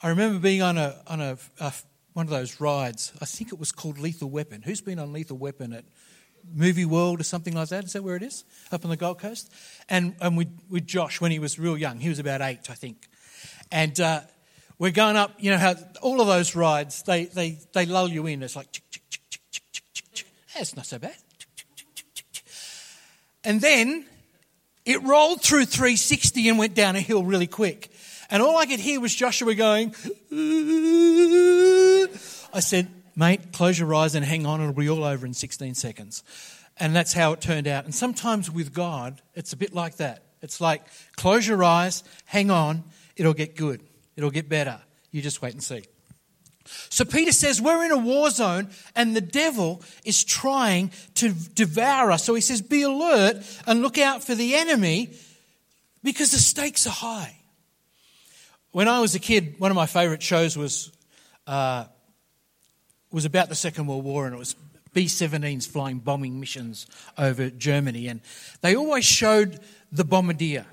I 0.02 0.08
remember 0.08 0.38
being 0.38 0.62
on 0.62 0.78
a 0.78 1.02
on 1.06 1.20
a, 1.20 1.38
a 1.60 1.72
one 2.14 2.26
of 2.26 2.30
those 2.30 2.60
rides. 2.60 3.12
I 3.20 3.26
think 3.26 3.52
it 3.52 3.58
was 3.58 3.72
called 3.72 3.98
Lethal 3.98 4.30
Weapon. 4.30 4.62
Who's 4.62 4.80
been 4.80 4.98
on 4.98 5.12
Lethal 5.12 5.36
Weapon 5.36 5.72
at 5.72 5.84
Movie 6.54 6.84
World 6.84 7.20
or 7.20 7.24
something 7.24 7.54
like 7.54 7.68
that. 7.68 7.84
Is 7.84 7.92
that 7.94 8.02
where 8.02 8.16
it 8.16 8.22
is? 8.22 8.44
Up 8.72 8.84
on 8.84 8.90
the 8.90 8.96
Gold 8.96 9.18
Coast? 9.18 9.52
And, 9.88 10.14
and 10.20 10.36
with, 10.36 10.48
with 10.70 10.86
Josh 10.86 11.20
when 11.20 11.30
he 11.30 11.38
was 11.38 11.58
real 11.58 11.76
young. 11.76 11.98
He 11.98 12.08
was 12.08 12.18
about 12.18 12.40
eight, 12.40 12.70
I 12.70 12.74
think. 12.74 13.08
And 13.70 13.98
uh, 14.00 14.20
we're 14.78 14.92
going 14.92 15.16
up, 15.16 15.32
you 15.38 15.50
know 15.50 15.58
how 15.58 15.74
all 16.02 16.20
of 16.20 16.26
those 16.26 16.54
rides, 16.54 17.02
they, 17.02 17.24
they, 17.24 17.58
they 17.72 17.86
lull 17.86 18.08
you 18.08 18.26
in. 18.26 18.42
It's 18.42 18.56
like, 18.56 18.70
chick, 18.72 18.84
chick, 18.90 19.02
chick, 19.08 19.20
chick, 19.28 19.40
chick, 19.72 19.84
chick, 19.92 20.12
chick. 20.12 20.26
That's 20.54 20.76
not 20.76 20.86
so 20.86 20.98
bad. 20.98 21.16
And 23.44 23.60
then 23.60 24.04
it 24.84 25.02
rolled 25.02 25.42
through 25.42 25.66
360 25.66 26.48
and 26.48 26.58
went 26.58 26.74
down 26.74 26.96
a 26.96 27.00
hill 27.00 27.24
really 27.24 27.46
quick. 27.46 27.90
And 28.30 28.42
all 28.42 28.56
I 28.56 28.66
could 28.66 28.80
hear 28.80 29.00
was 29.00 29.14
Joshua 29.14 29.54
going, 29.54 29.94
I 32.52 32.60
said, 32.60 32.88
mate, 33.14 33.52
close 33.52 33.78
your 33.78 33.94
eyes 33.94 34.14
and 34.14 34.24
hang 34.24 34.46
on, 34.46 34.60
it'll 34.60 34.72
be 34.72 34.88
all 34.88 35.04
over 35.04 35.26
in 35.26 35.34
16 35.34 35.74
seconds. 35.74 36.24
And 36.78 36.94
that's 36.94 37.12
how 37.12 37.32
it 37.32 37.40
turned 37.40 37.66
out. 37.66 37.84
And 37.84 37.94
sometimes 37.94 38.50
with 38.50 38.74
God, 38.74 39.22
it's 39.34 39.52
a 39.52 39.56
bit 39.56 39.74
like 39.74 39.96
that. 39.96 40.24
It's 40.42 40.60
like, 40.60 40.82
close 41.16 41.46
your 41.46 41.64
eyes, 41.64 42.04
hang 42.26 42.50
on, 42.50 42.84
it'll 43.16 43.34
get 43.34 43.56
good, 43.56 43.80
it'll 44.16 44.30
get 44.30 44.48
better. 44.48 44.80
You 45.10 45.22
just 45.22 45.40
wait 45.40 45.54
and 45.54 45.62
see. 45.62 45.84
So 46.66 47.04
Peter 47.04 47.32
says 47.32 47.60
we're 47.62 47.84
in 47.84 47.92
a 47.92 47.96
war 47.96 48.30
zone 48.30 48.68
and 48.94 49.14
the 49.14 49.20
devil 49.20 49.82
is 50.04 50.24
trying 50.24 50.90
to 51.14 51.32
devour 51.32 52.10
us. 52.10 52.24
So 52.24 52.34
he 52.34 52.40
says, 52.40 52.60
be 52.60 52.82
alert 52.82 53.36
and 53.66 53.82
look 53.82 53.98
out 53.98 54.24
for 54.24 54.34
the 54.34 54.56
enemy 54.56 55.10
because 56.02 56.32
the 56.32 56.38
stakes 56.38 56.86
are 56.86 56.90
high. 56.90 57.35
When 58.72 58.88
I 58.88 59.00
was 59.00 59.14
a 59.14 59.18
kid, 59.18 59.54
one 59.58 59.70
of 59.70 59.74
my 59.74 59.86
favorite 59.86 60.22
shows 60.22 60.56
was, 60.56 60.92
uh, 61.46 61.84
was 63.10 63.24
about 63.24 63.48
the 63.48 63.54
Second 63.54 63.86
World 63.86 64.04
War 64.04 64.26
and 64.26 64.34
it 64.34 64.38
was 64.38 64.54
B 64.92 65.04
17s 65.04 65.66
flying 65.66 65.98
bombing 65.98 66.40
missions 66.40 66.86
over 67.18 67.50
Germany. 67.50 68.08
And 68.08 68.20
they 68.62 68.76
always 68.76 69.04
showed 69.04 69.60
the 69.92 70.04
bombardier. 70.04 70.66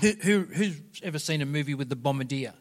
Who, 0.00 0.12
who, 0.12 0.40
who's 0.42 0.80
ever 1.02 1.18
seen 1.18 1.42
a 1.42 1.46
movie 1.46 1.74
with 1.74 1.88
the 1.88 1.96
bombardier? 1.96 2.54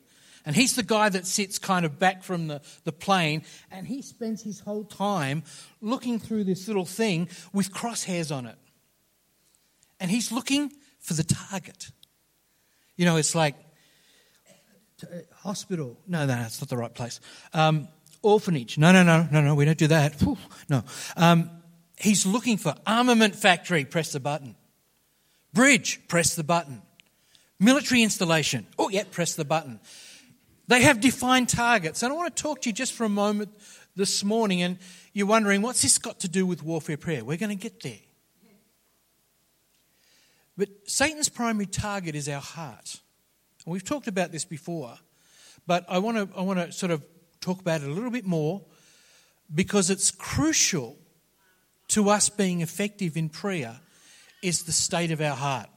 And 0.46 0.56
he's 0.56 0.76
the 0.76 0.84
guy 0.84 1.10
that 1.10 1.26
sits 1.26 1.58
kind 1.58 1.86
of 1.86 2.00
back 2.00 2.24
from 2.24 2.48
the, 2.48 2.62
the 2.84 2.92
plane 2.92 3.44
and 3.72 3.88
he 3.88 4.02
spends 4.02 4.42
his 4.42 4.60
whole 4.60 4.84
time 4.84 5.44
looking 5.82 6.20
through 6.20 6.44
this 6.44 6.68
little 6.68 6.86
thing 6.86 7.30
with 7.54 7.72
crosshairs 7.72 8.36
on 8.36 8.46
it. 8.46 8.58
And 10.00 10.12
he's 10.12 10.32
looking 10.32 10.74
for 11.00 11.14
the 11.14 11.24
target. 11.24 11.92
You 12.98 13.06
know, 13.06 13.16
it's 13.16 13.36
like 13.36 13.56
hospital. 15.36 16.00
No, 16.08 16.22
no, 16.22 16.28
that's 16.28 16.62
not 16.62 16.70
the 16.70 16.78
right 16.78 16.94
place. 16.94 17.20
Um, 17.54 17.88
orphanage. 18.22 18.78
No, 18.78 18.92
no, 18.92 19.04
no, 19.04 19.28
no, 19.32 19.42
no, 19.42 19.56
we 19.56 19.66
don't 19.66 19.78
do 19.78 19.88
that. 19.88 20.22
Whew, 20.22 20.38
no. 20.70 20.84
Um, 21.16 21.50
he's 21.98 22.26
looking 22.26 22.58
for 22.58 22.76
armament 22.88 23.36
factory. 23.36 23.86
Press 23.86 24.12
the 24.12 24.20
button. 24.20 24.56
Bridge. 25.54 26.00
Press 26.08 26.36
the 26.36 26.44
button. 26.44 26.82
Military 27.60 28.02
installation. 28.02 28.66
Oh, 28.80 28.90
yeah, 28.90 29.04
press 29.10 29.36
the 29.36 29.46
button. 29.46 29.80
They 30.68 30.82
have 30.82 31.00
defined 31.00 31.50
targets. 31.50 32.04
And 32.04 32.12
I 32.12 32.16
want 32.16 32.36
to 32.36 32.42
talk 32.42 32.62
to 32.62 32.70
you 32.70 32.74
just 32.74 32.94
for 32.94 33.04
a 33.04 33.10
moment 33.10 33.52
this 33.96 34.24
morning. 34.24 34.62
And 34.62 34.80
you're 35.14 35.28
wondering, 35.28 35.62
what's 35.62 35.82
this 35.82 35.98
got 35.98 36.20
to 36.22 36.28
do 36.28 36.46
with 36.46 36.64
warfare 36.64 36.98
prayer? 36.98 37.24
We're 37.24 37.38
going 37.38 37.56
to 37.56 37.62
get 37.62 37.82
there. 37.82 38.00
But 40.58 40.70
Satan's 40.86 41.30
primary 41.30 41.66
target 41.66 42.16
is 42.16 42.30
our 42.30 42.42
heart. 42.42 43.00
And 43.66 43.74
we've 43.74 43.84
talked 43.84 44.08
about 44.08 44.32
this 44.32 44.46
before. 44.46 44.98
But 45.66 45.86
I 45.88 46.00
want 46.00 46.18
to, 46.18 46.38
I 46.38 46.42
want 46.42 46.60
to 46.60 46.72
sort 46.72 46.92
of 46.92 47.06
talk 47.40 47.60
about 47.60 47.82
it 47.82 47.88
a 47.88 47.92
little 47.92 48.12
bit 48.12 48.26
more 48.26 48.62
because 49.54 49.90
it's 49.90 50.12
crucial 50.12 50.98
to 51.90 52.10
us 52.10 52.30
being 52.30 52.62
effective 52.62 53.18
in 53.18 53.30
prayer 53.30 53.80
is 54.42 54.64
the 54.64 54.72
state 54.72 55.12
of 55.12 55.22
our 55.22 55.36
heart. 55.36 55.70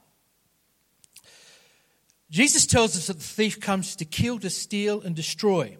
Jesus 2.29 2.65
tells 2.65 2.97
us 2.97 3.07
that 3.07 3.17
the 3.17 3.23
thief 3.23 3.59
comes 3.59 3.95
to 3.95 4.05
kill, 4.05 4.39
to 4.39 4.49
steal, 4.49 5.01
and 5.01 5.15
destroy. 5.15 5.77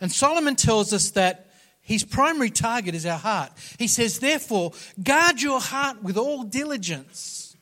And 0.00 0.12
Solomon 0.12 0.56
tells 0.56 0.92
us 0.92 1.12
that 1.12 1.50
his 1.80 2.04
primary 2.04 2.50
target 2.50 2.94
is 2.94 3.06
our 3.06 3.18
heart. 3.18 3.52
He 3.78 3.88
says, 3.88 4.18
therefore, 4.18 4.72
guard 5.02 5.40
your 5.40 5.60
heart 5.60 6.02
with 6.02 6.16
all 6.16 6.44
diligence, 6.44 7.56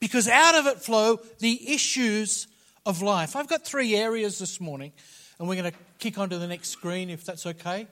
because 0.00 0.28
out 0.28 0.56
of 0.56 0.66
it 0.66 0.82
flow 0.82 1.20
the 1.38 1.72
issues 1.72 2.48
of 2.86 3.02
life. 3.02 3.36
I've 3.36 3.48
got 3.48 3.64
three 3.64 3.94
areas 3.96 4.38
this 4.38 4.60
morning, 4.60 4.92
and 5.38 5.48
we're 5.48 5.60
going 5.60 5.70
to 5.70 5.78
kick 5.98 6.16
onto 6.16 6.38
the 6.38 6.46
next 6.46 6.70
screen 6.70 7.10
if 7.10 7.24
that's 7.24 7.44
okay. 7.44 7.88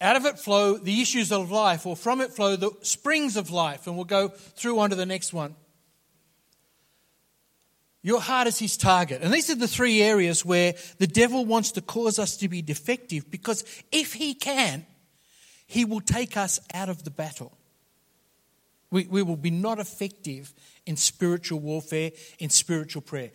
Out 0.00 0.16
of 0.16 0.24
it 0.24 0.38
flow 0.38 0.78
the 0.78 1.00
issues 1.00 1.30
of 1.30 1.52
life, 1.52 1.86
or 1.86 1.94
from 1.94 2.20
it 2.20 2.32
flow 2.32 2.56
the 2.56 2.72
springs 2.80 3.36
of 3.36 3.50
life, 3.52 3.86
and 3.86 3.94
we'll 3.94 4.04
go 4.04 4.28
through 4.28 4.80
onto 4.80 4.96
the 4.96 5.06
next 5.06 5.32
one. 5.32 5.54
Your 8.02 8.20
heart 8.20 8.48
is 8.48 8.58
his 8.58 8.76
target. 8.76 9.22
And 9.22 9.32
these 9.32 9.48
are 9.48 9.54
the 9.54 9.68
three 9.68 10.02
areas 10.02 10.44
where 10.44 10.74
the 10.98 11.06
devil 11.06 11.46
wants 11.46 11.70
to 11.72 11.80
cause 11.80 12.18
us 12.18 12.36
to 12.38 12.48
be 12.48 12.60
defective 12.60 13.30
because 13.30 13.64
if 13.92 14.14
he 14.14 14.34
can, 14.34 14.84
he 15.68 15.84
will 15.84 16.00
take 16.00 16.36
us 16.36 16.58
out 16.74 16.88
of 16.88 17.04
the 17.04 17.12
battle. 17.12 17.56
We, 18.92 19.06
we 19.06 19.22
will 19.22 19.36
be 19.36 19.50
not 19.50 19.80
effective 19.80 20.52
in 20.84 20.96
spiritual 20.96 21.60
warfare, 21.60 22.12
in 22.38 22.50
spiritual 22.50 23.00
prayer. 23.00 23.30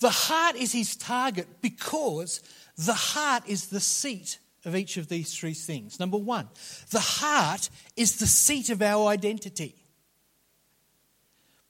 The 0.00 0.10
heart 0.10 0.54
is 0.54 0.72
his 0.72 0.96
target 0.96 1.48
because 1.62 2.42
the 2.76 2.94
heart 2.94 3.44
is 3.46 3.68
the 3.68 3.80
seat 3.80 4.38
of 4.66 4.76
each 4.76 4.98
of 4.98 5.08
these 5.08 5.34
three 5.34 5.54
things. 5.54 5.98
Number 5.98 6.18
one, 6.18 6.48
the 6.90 7.00
heart 7.00 7.70
is 7.96 8.18
the 8.18 8.26
seat 8.26 8.68
of 8.68 8.82
our 8.82 9.08
identity. 9.08 9.74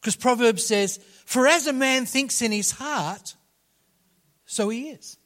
Because 0.00 0.16
Proverbs 0.16 0.66
says, 0.66 0.98
For 1.26 1.46
as 1.46 1.68
a 1.68 1.72
man 1.72 2.06
thinks 2.06 2.42
in 2.42 2.50
his 2.50 2.72
heart, 2.72 3.36
so 4.46 4.68
he 4.68 4.88
is. 4.88 5.16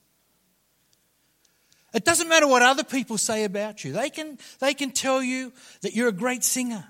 It 1.94 2.04
doesn't 2.04 2.28
matter 2.28 2.46
what 2.46 2.60
other 2.60 2.84
people 2.84 3.16
say 3.16 3.44
about 3.44 3.84
you. 3.84 3.92
They 3.92 4.10
can, 4.10 4.36
they 4.58 4.74
can 4.74 4.90
tell 4.90 5.22
you 5.22 5.52
that 5.80 5.94
you're 5.94 6.08
a 6.08 6.12
great 6.12 6.44
singer. 6.44 6.84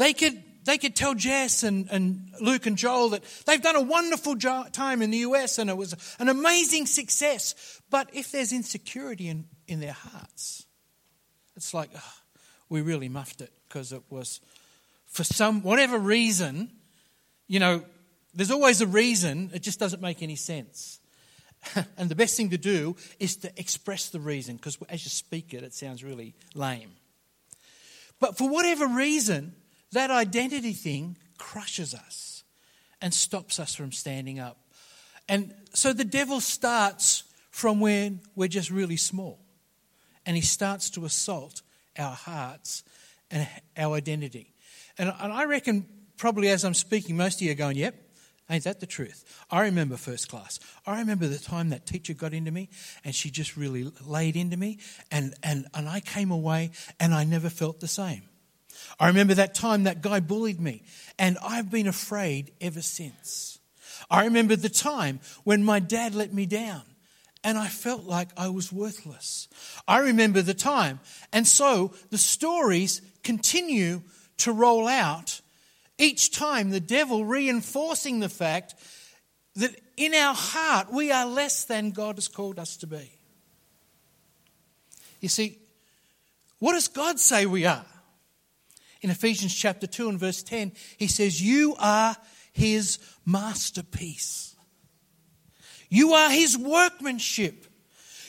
They 0.00 0.14
could, 0.14 0.42
they 0.64 0.78
could 0.78 0.96
tell 0.96 1.14
Jess 1.14 1.62
and, 1.62 1.86
and 1.90 2.32
Luke 2.40 2.64
and 2.64 2.78
Joel 2.78 3.10
that 3.10 3.22
they've 3.44 3.60
done 3.60 3.76
a 3.76 3.82
wonderful 3.82 4.34
jo- 4.34 4.64
time 4.72 5.02
in 5.02 5.10
the 5.10 5.18
US 5.18 5.58
and 5.58 5.68
it 5.68 5.76
was 5.76 5.94
an 6.18 6.30
amazing 6.30 6.86
success. 6.86 7.82
But 7.90 8.08
if 8.14 8.32
there's 8.32 8.50
insecurity 8.50 9.28
in, 9.28 9.44
in 9.68 9.80
their 9.80 9.92
hearts, 9.92 10.64
it's 11.54 11.74
like, 11.74 11.90
oh, 11.94 12.14
we 12.70 12.80
really 12.80 13.10
muffed 13.10 13.42
it 13.42 13.52
because 13.68 13.92
it 13.92 14.00
was 14.08 14.40
for 15.04 15.22
some, 15.22 15.60
whatever 15.60 15.98
reason, 15.98 16.70
you 17.46 17.60
know, 17.60 17.84
there's 18.32 18.50
always 18.50 18.80
a 18.80 18.86
reason, 18.86 19.50
it 19.52 19.62
just 19.62 19.78
doesn't 19.78 20.00
make 20.00 20.22
any 20.22 20.36
sense. 20.36 20.98
and 21.98 22.08
the 22.08 22.14
best 22.14 22.38
thing 22.38 22.48
to 22.48 22.58
do 22.58 22.96
is 23.18 23.36
to 23.36 23.52
express 23.60 24.08
the 24.08 24.20
reason, 24.20 24.56
because 24.56 24.78
as 24.88 25.04
you 25.04 25.10
speak 25.10 25.52
it, 25.52 25.62
it 25.62 25.74
sounds 25.74 26.02
really 26.02 26.34
lame. 26.54 26.92
But 28.18 28.38
for 28.38 28.48
whatever 28.48 28.86
reason, 28.86 29.56
that 29.92 30.10
identity 30.10 30.72
thing 30.72 31.16
crushes 31.38 31.94
us 31.94 32.44
and 33.00 33.12
stops 33.12 33.58
us 33.58 33.74
from 33.74 33.92
standing 33.92 34.38
up. 34.38 34.58
And 35.28 35.54
so 35.74 35.92
the 35.92 36.04
devil 36.04 36.40
starts 36.40 37.24
from 37.50 37.80
when 37.80 38.20
we're 38.34 38.48
just 38.48 38.70
really 38.70 38.96
small. 38.96 39.38
And 40.26 40.36
he 40.36 40.42
starts 40.42 40.90
to 40.90 41.04
assault 41.04 41.62
our 41.98 42.14
hearts 42.14 42.84
and 43.30 43.48
our 43.76 43.96
identity. 43.96 44.52
And, 44.98 45.12
and 45.20 45.32
I 45.32 45.44
reckon 45.44 45.86
probably 46.16 46.48
as 46.48 46.64
I'm 46.64 46.74
speaking, 46.74 47.16
most 47.16 47.36
of 47.36 47.42
you 47.42 47.52
are 47.52 47.54
going, 47.54 47.76
yep, 47.76 47.94
Ain't 48.50 48.64
that 48.64 48.80
the 48.80 48.86
truth? 48.86 49.24
I 49.48 49.62
remember 49.62 49.96
first 49.96 50.28
class. 50.28 50.58
I 50.84 50.98
remember 50.98 51.28
the 51.28 51.38
time 51.38 51.68
that 51.68 51.86
teacher 51.86 52.14
got 52.14 52.34
into 52.34 52.50
me 52.50 52.68
and 53.04 53.14
she 53.14 53.30
just 53.30 53.56
really 53.56 53.92
laid 54.04 54.34
into 54.34 54.56
me, 54.56 54.78
and, 55.12 55.34
and, 55.44 55.68
and 55.72 55.88
I 55.88 56.00
came 56.00 56.32
away 56.32 56.72
and 56.98 57.14
I 57.14 57.22
never 57.22 57.48
felt 57.48 57.78
the 57.78 57.86
same. 57.86 58.22
I 58.98 59.08
remember 59.08 59.34
that 59.34 59.54
time 59.54 59.84
that 59.84 60.02
guy 60.02 60.20
bullied 60.20 60.60
me, 60.60 60.82
and 61.18 61.38
I've 61.42 61.70
been 61.70 61.86
afraid 61.86 62.52
ever 62.60 62.82
since. 62.82 63.58
I 64.10 64.24
remember 64.24 64.56
the 64.56 64.68
time 64.68 65.20
when 65.44 65.62
my 65.62 65.78
dad 65.78 66.14
let 66.14 66.32
me 66.32 66.46
down, 66.46 66.82
and 67.44 67.56
I 67.56 67.68
felt 67.68 68.04
like 68.04 68.28
I 68.36 68.48
was 68.48 68.72
worthless. 68.72 69.48
I 69.86 69.98
remember 69.98 70.42
the 70.42 70.54
time, 70.54 71.00
and 71.32 71.46
so 71.46 71.94
the 72.10 72.18
stories 72.18 73.02
continue 73.22 74.02
to 74.38 74.52
roll 74.52 74.88
out, 74.88 75.40
each 75.98 76.32
time 76.32 76.70
the 76.70 76.80
devil 76.80 77.24
reinforcing 77.24 78.20
the 78.20 78.28
fact 78.28 78.74
that 79.56 79.78
in 79.96 80.14
our 80.14 80.34
heart 80.34 80.92
we 80.92 81.12
are 81.12 81.26
less 81.26 81.64
than 81.64 81.90
God 81.90 82.16
has 82.16 82.28
called 82.28 82.58
us 82.58 82.78
to 82.78 82.86
be. 82.86 83.12
You 85.20 85.28
see, 85.28 85.58
what 86.58 86.72
does 86.72 86.88
God 86.88 87.20
say 87.20 87.44
we 87.44 87.66
are? 87.66 87.84
In 89.02 89.10
Ephesians 89.10 89.54
chapter 89.54 89.86
2 89.86 90.08
and 90.10 90.18
verse 90.18 90.42
10, 90.42 90.72
he 90.98 91.06
says, 91.06 91.40
You 91.40 91.74
are 91.78 92.16
his 92.52 92.98
masterpiece. 93.24 94.54
You 95.88 96.12
are 96.12 96.30
his 96.30 96.56
workmanship. 96.56 97.66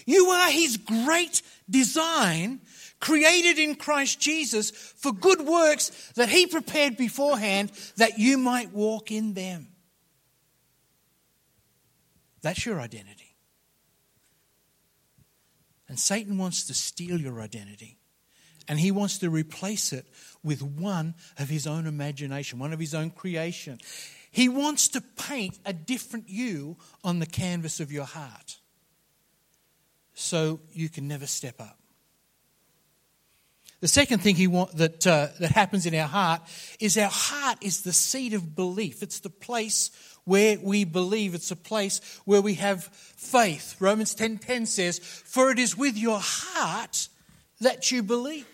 You 0.06 0.28
are 0.28 0.50
his 0.50 0.78
great 0.78 1.42
design 1.70 2.62
created 3.01 3.60
in 3.60 3.75
Christ 3.75 4.22
Jesus 4.22 4.70
for 4.72 5.12
good 5.12 5.42
works 5.42 6.12
that 6.16 6.30
He 6.30 6.48
prepared 6.48 6.96
beforehand 6.96 7.72
that 7.98 8.18
you 8.18 8.38
might 8.38 8.72
walk 8.72 9.12
in 9.12 9.34
them. 9.34 9.68
That's 12.42 12.66
your 12.66 12.80
identity. 12.80 13.36
And 15.90 16.00
Satan 16.00 16.38
wants 16.38 16.68
to 16.68 16.74
steal 16.74 17.20
your 17.20 17.42
identity 17.42 17.98
and 18.68 18.80
he 18.80 18.91
wants 18.91 19.20
to 19.20 19.30
replace 19.30 19.94
it 19.94 20.06
with 20.44 20.62
one 20.62 21.15
of 21.38 21.50
his 21.50 21.68
own 21.68 21.88
imagination, 21.88 22.60
one 22.60 22.74
of 22.74 22.80
his 22.80 22.94
own 22.94 23.10
creation. 23.10 23.80
He 24.32 24.48
wants 24.50 24.88
to 24.89 25.01
paint 25.01 25.60
a 25.65 25.74
different 25.74 26.30
you 26.30 26.77
on 27.03 27.20
the 27.20 27.25
canvas 27.25 27.80
of 27.80 27.91
your 27.91 28.06
heart 28.06 28.58
so 30.13 30.60
you 30.72 30.89
can 30.89 31.08
never 31.08 31.25
step 31.25 31.60
up. 31.60 31.77
The 33.82 33.88
second 33.88 34.20
thing 34.20 34.36
he 34.36 34.46
want, 34.46 34.77
that, 34.77 35.06
uh, 35.08 35.30
that 35.39 35.51
happens 35.51 35.88
in 35.88 35.96
our 35.96 36.08
heart 36.08 36.41
is 36.80 36.98
our 36.98 37.10
heart 37.10 37.58
is 37.62 37.82
the 37.82 37.91
seat 37.91 38.34
of 38.34 38.56
belief. 38.56 39.01
It's 39.01 39.20
the 39.20 39.32
place 39.32 39.89
where 40.24 40.60
we 40.62 40.84
believe. 40.84 41.34
It's 41.34 41.50
a 41.50 41.56
place 41.56 42.00
where 42.25 42.41
we 42.41 42.53
have 42.56 42.84
faith. 42.84 43.75
Romans 43.80 44.13
10.10 44.13 44.68
says, 44.68 45.00
For 45.00 45.50
it 45.50 45.58
is 45.58 45.75
with 45.75 45.98
your 45.98 46.20
heart 46.22 47.10
that 47.62 47.91
you 47.91 48.03
believe. 48.03 48.46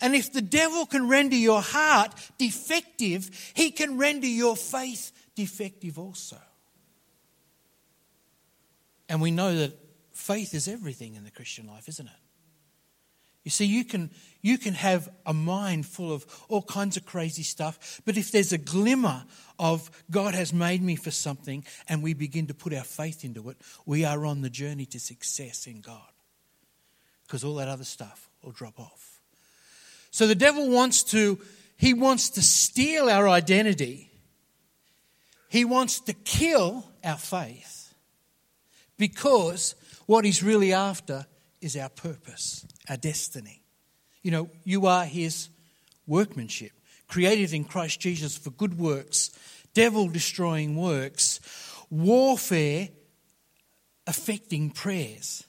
And 0.00 0.14
if 0.14 0.32
the 0.32 0.42
devil 0.42 0.84
can 0.84 1.08
render 1.08 1.36
your 1.36 1.62
heart 1.62 2.12
defective, 2.38 3.30
he 3.54 3.70
can 3.70 3.96
render 3.96 4.26
your 4.26 4.56
faith 4.56 5.12
defective 5.34 5.98
also. 5.98 6.36
And 9.08 9.20
we 9.22 9.30
know 9.30 9.56
that 9.56 9.72
faith 10.12 10.54
is 10.54 10.68
everything 10.68 11.14
in 11.14 11.24
the 11.24 11.30
Christian 11.30 11.66
life, 11.66 11.88
isn't 11.88 12.06
it? 12.06 12.12
You 13.44 13.50
see, 13.50 13.64
you 13.64 13.84
can, 13.84 14.10
you 14.42 14.58
can 14.58 14.74
have 14.74 15.08
a 15.24 15.32
mind 15.32 15.86
full 15.86 16.12
of 16.12 16.26
all 16.48 16.62
kinds 16.62 16.96
of 16.96 17.06
crazy 17.06 17.44
stuff, 17.44 18.00
but 18.04 18.16
if 18.16 18.32
there's 18.32 18.52
a 18.52 18.58
glimmer 18.58 19.22
of 19.56 19.88
God 20.10 20.34
has 20.34 20.52
made 20.52 20.82
me 20.82 20.96
for 20.96 21.12
something 21.12 21.64
and 21.88 22.02
we 22.02 22.12
begin 22.12 22.48
to 22.48 22.54
put 22.54 22.74
our 22.74 22.82
faith 22.82 23.24
into 23.24 23.48
it, 23.50 23.56
we 23.86 24.04
are 24.04 24.26
on 24.26 24.42
the 24.42 24.50
journey 24.50 24.84
to 24.86 24.98
success 24.98 25.68
in 25.68 25.80
God. 25.80 26.10
Because 27.26 27.44
all 27.44 27.56
that 27.56 27.68
other 27.68 27.84
stuff 27.84 28.28
will 28.42 28.52
drop 28.52 28.78
off. 28.78 29.20
So 30.10 30.26
the 30.26 30.34
devil 30.34 30.70
wants 30.70 31.02
to, 31.04 31.38
he 31.76 31.92
wants 31.92 32.30
to 32.30 32.42
steal 32.42 33.08
our 33.08 33.28
identity. 33.28 34.10
He 35.48 35.64
wants 35.64 36.00
to 36.00 36.12
kill 36.12 36.88
our 37.04 37.18
faith 37.18 37.76
because 38.98 39.74
what 40.06 40.24
he's 40.24 40.42
really 40.42 40.72
after 40.72 41.26
is 41.60 41.76
our 41.76 41.88
purpose, 41.88 42.66
our 42.88 42.96
destiny. 42.96 43.62
You 44.22 44.30
know, 44.30 44.50
you 44.64 44.86
are 44.86 45.04
his 45.04 45.48
workmanship, 46.06 46.72
created 47.08 47.52
in 47.52 47.64
Christ 47.64 48.00
Jesus 48.00 48.36
for 48.36 48.50
good 48.50 48.78
works, 48.78 49.30
devil 49.74 50.08
destroying 50.08 50.76
works, 50.76 51.40
warfare 51.90 52.88
affecting 54.06 54.70
prayers. 54.70 55.45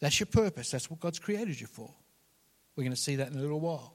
That's 0.00 0.20
your 0.20 0.26
purpose. 0.26 0.70
That's 0.70 0.90
what 0.90 1.00
God's 1.00 1.18
created 1.18 1.60
you 1.60 1.66
for. 1.66 1.92
We're 2.76 2.84
going 2.84 2.94
to 2.94 3.00
see 3.00 3.16
that 3.16 3.28
in 3.28 3.38
a 3.38 3.40
little 3.40 3.60
while. 3.60 3.94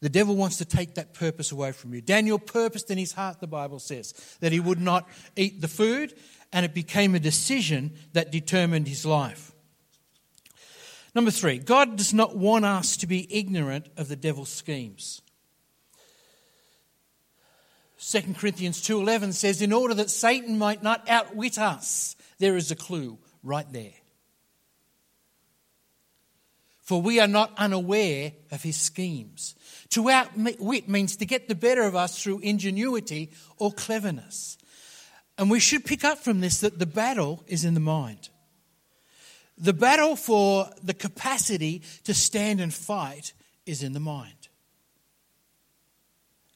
The 0.00 0.08
devil 0.08 0.36
wants 0.36 0.58
to 0.58 0.64
take 0.64 0.94
that 0.94 1.14
purpose 1.14 1.52
away 1.52 1.72
from 1.72 1.94
you. 1.94 2.00
Daniel 2.00 2.38
purposed 2.38 2.90
in 2.90 2.98
his 2.98 3.12
heart, 3.12 3.40
the 3.40 3.46
Bible 3.46 3.78
says, 3.78 4.12
that 4.40 4.52
he 4.52 4.60
would 4.60 4.80
not 4.80 5.08
eat 5.36 5.60
the 5.60 5.68
food, 5.68 6.14
and 6.52 6.64
it 6.64 6.74
became 6.74 7.14
a 7.14 7.18
decision 7.20 7.94
that 8.12 8.30
determined 8.30 8.86
his 8.86 9.06
life. 9.06 9.52
Number 11.14 11.30
three, 11.30 11.58
God 11.58 11.96
does 11.96 12.12
not 12.12 12.36
want 12.36 12.66
us 12.66 12.98
to 12.98 13.06
be 13.06 13.26
ignorant 13.34 13.88
of 13.96 14.08
the 14.08 14.16
devil's 14.16 14.50
schemes. 14.50 15.22
2 17.98 18.34
Corinthians 18.34 18.82
2:11 18.82 19.32
says 19.32 19.62
in 19.62 19.72
order 19.72 19.94
that 19.94 20.10
Satan 20.10 20.58
might 20.58 20.82
not 20.82 21.08
outwit 21.08 21.58
us 21.58 22.14
there 22.38 22.56
is 22.56 22.70
a 22.70 22.76
clue 22.76 23.18
right 23.42 23.66
there. 23.72 23.94
For 26.86 27.02
we 27.02 27.18
are 27.18 27.26
not 27.26 27.52
unaware 27.58 28.30
of 28.52 28.62
his 28.62 28.76
schemes. 28.76 29.56
To 29.90 30.08
outwit 30.08 30.88
means 30.88 31.16
to 31.16 31.26
get 31.26 31.48
the 31.48 31.56
better 31.56 31.82
of 31.82 31.96
us 31.96 32.22
through 32.22 32.38
ingenuity 32.38 33.32
or 33.58 33.72
cleverness. 33.72 34.56
And 35.36 35.50
we 35.50 35.58
should 35.58 35.84
pick 35.84 36.04
up 36.04 36.18
from 36.18 36.38
this 36.38 36.60
that 36.60 36.78
the 36.78 36.86
battle 36.86 37.42
is 37.48 37.64
in 37.64 37.74
the 37.74 37.80
mind. 37.80 38.28
The 39.58 39.72
battle 39.72 40.14
for 40.14 40.70
the 40.80 40.94
capacity 40.94 41.82
to 42.04 42.14
stand 42.14 42.60
and 42.60 42.72
fight 42.72 43.32
is 43.66 43.82
in 43.82 43.92
the 43.92 43.98
mind. 43.98 44.46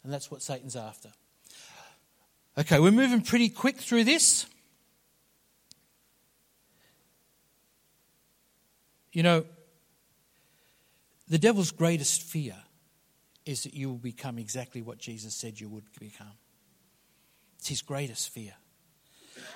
And 0.05 0.13
that's 0.13 0.31
what 0.31 0.43
Satan's 0.43 0.77
after. 0.77 1.11
Okay, 2.57 2.79
we're 2.79 2.93
moving 2.93 3.23
pretty 3.23 3.49
quick 3.49 3.79
through 3.79 4.05
this. 4.05 4.47
You 9.13 9.25
know, 9.25 9.45
the 11.31 11.39
devil's 11.39 11.71
greatest 11.71 12.23
fear 12.23 12.57
is 13.47 13.63
that 13.63 13.73
you 13.73 13.89
will 13.89 13.99
become 13.99 14.39
exactly 14.39 14.83
what 14.83 14.99
Jesus 14.99 15.33
said 15.33 15.61
you 15.61 15.69
would 15.69 15.85
become. 15.99 16.33
It's 17.59 17.69
his 17.69 17.83
greatest 17.83 18.31
fear. 18.31 18.53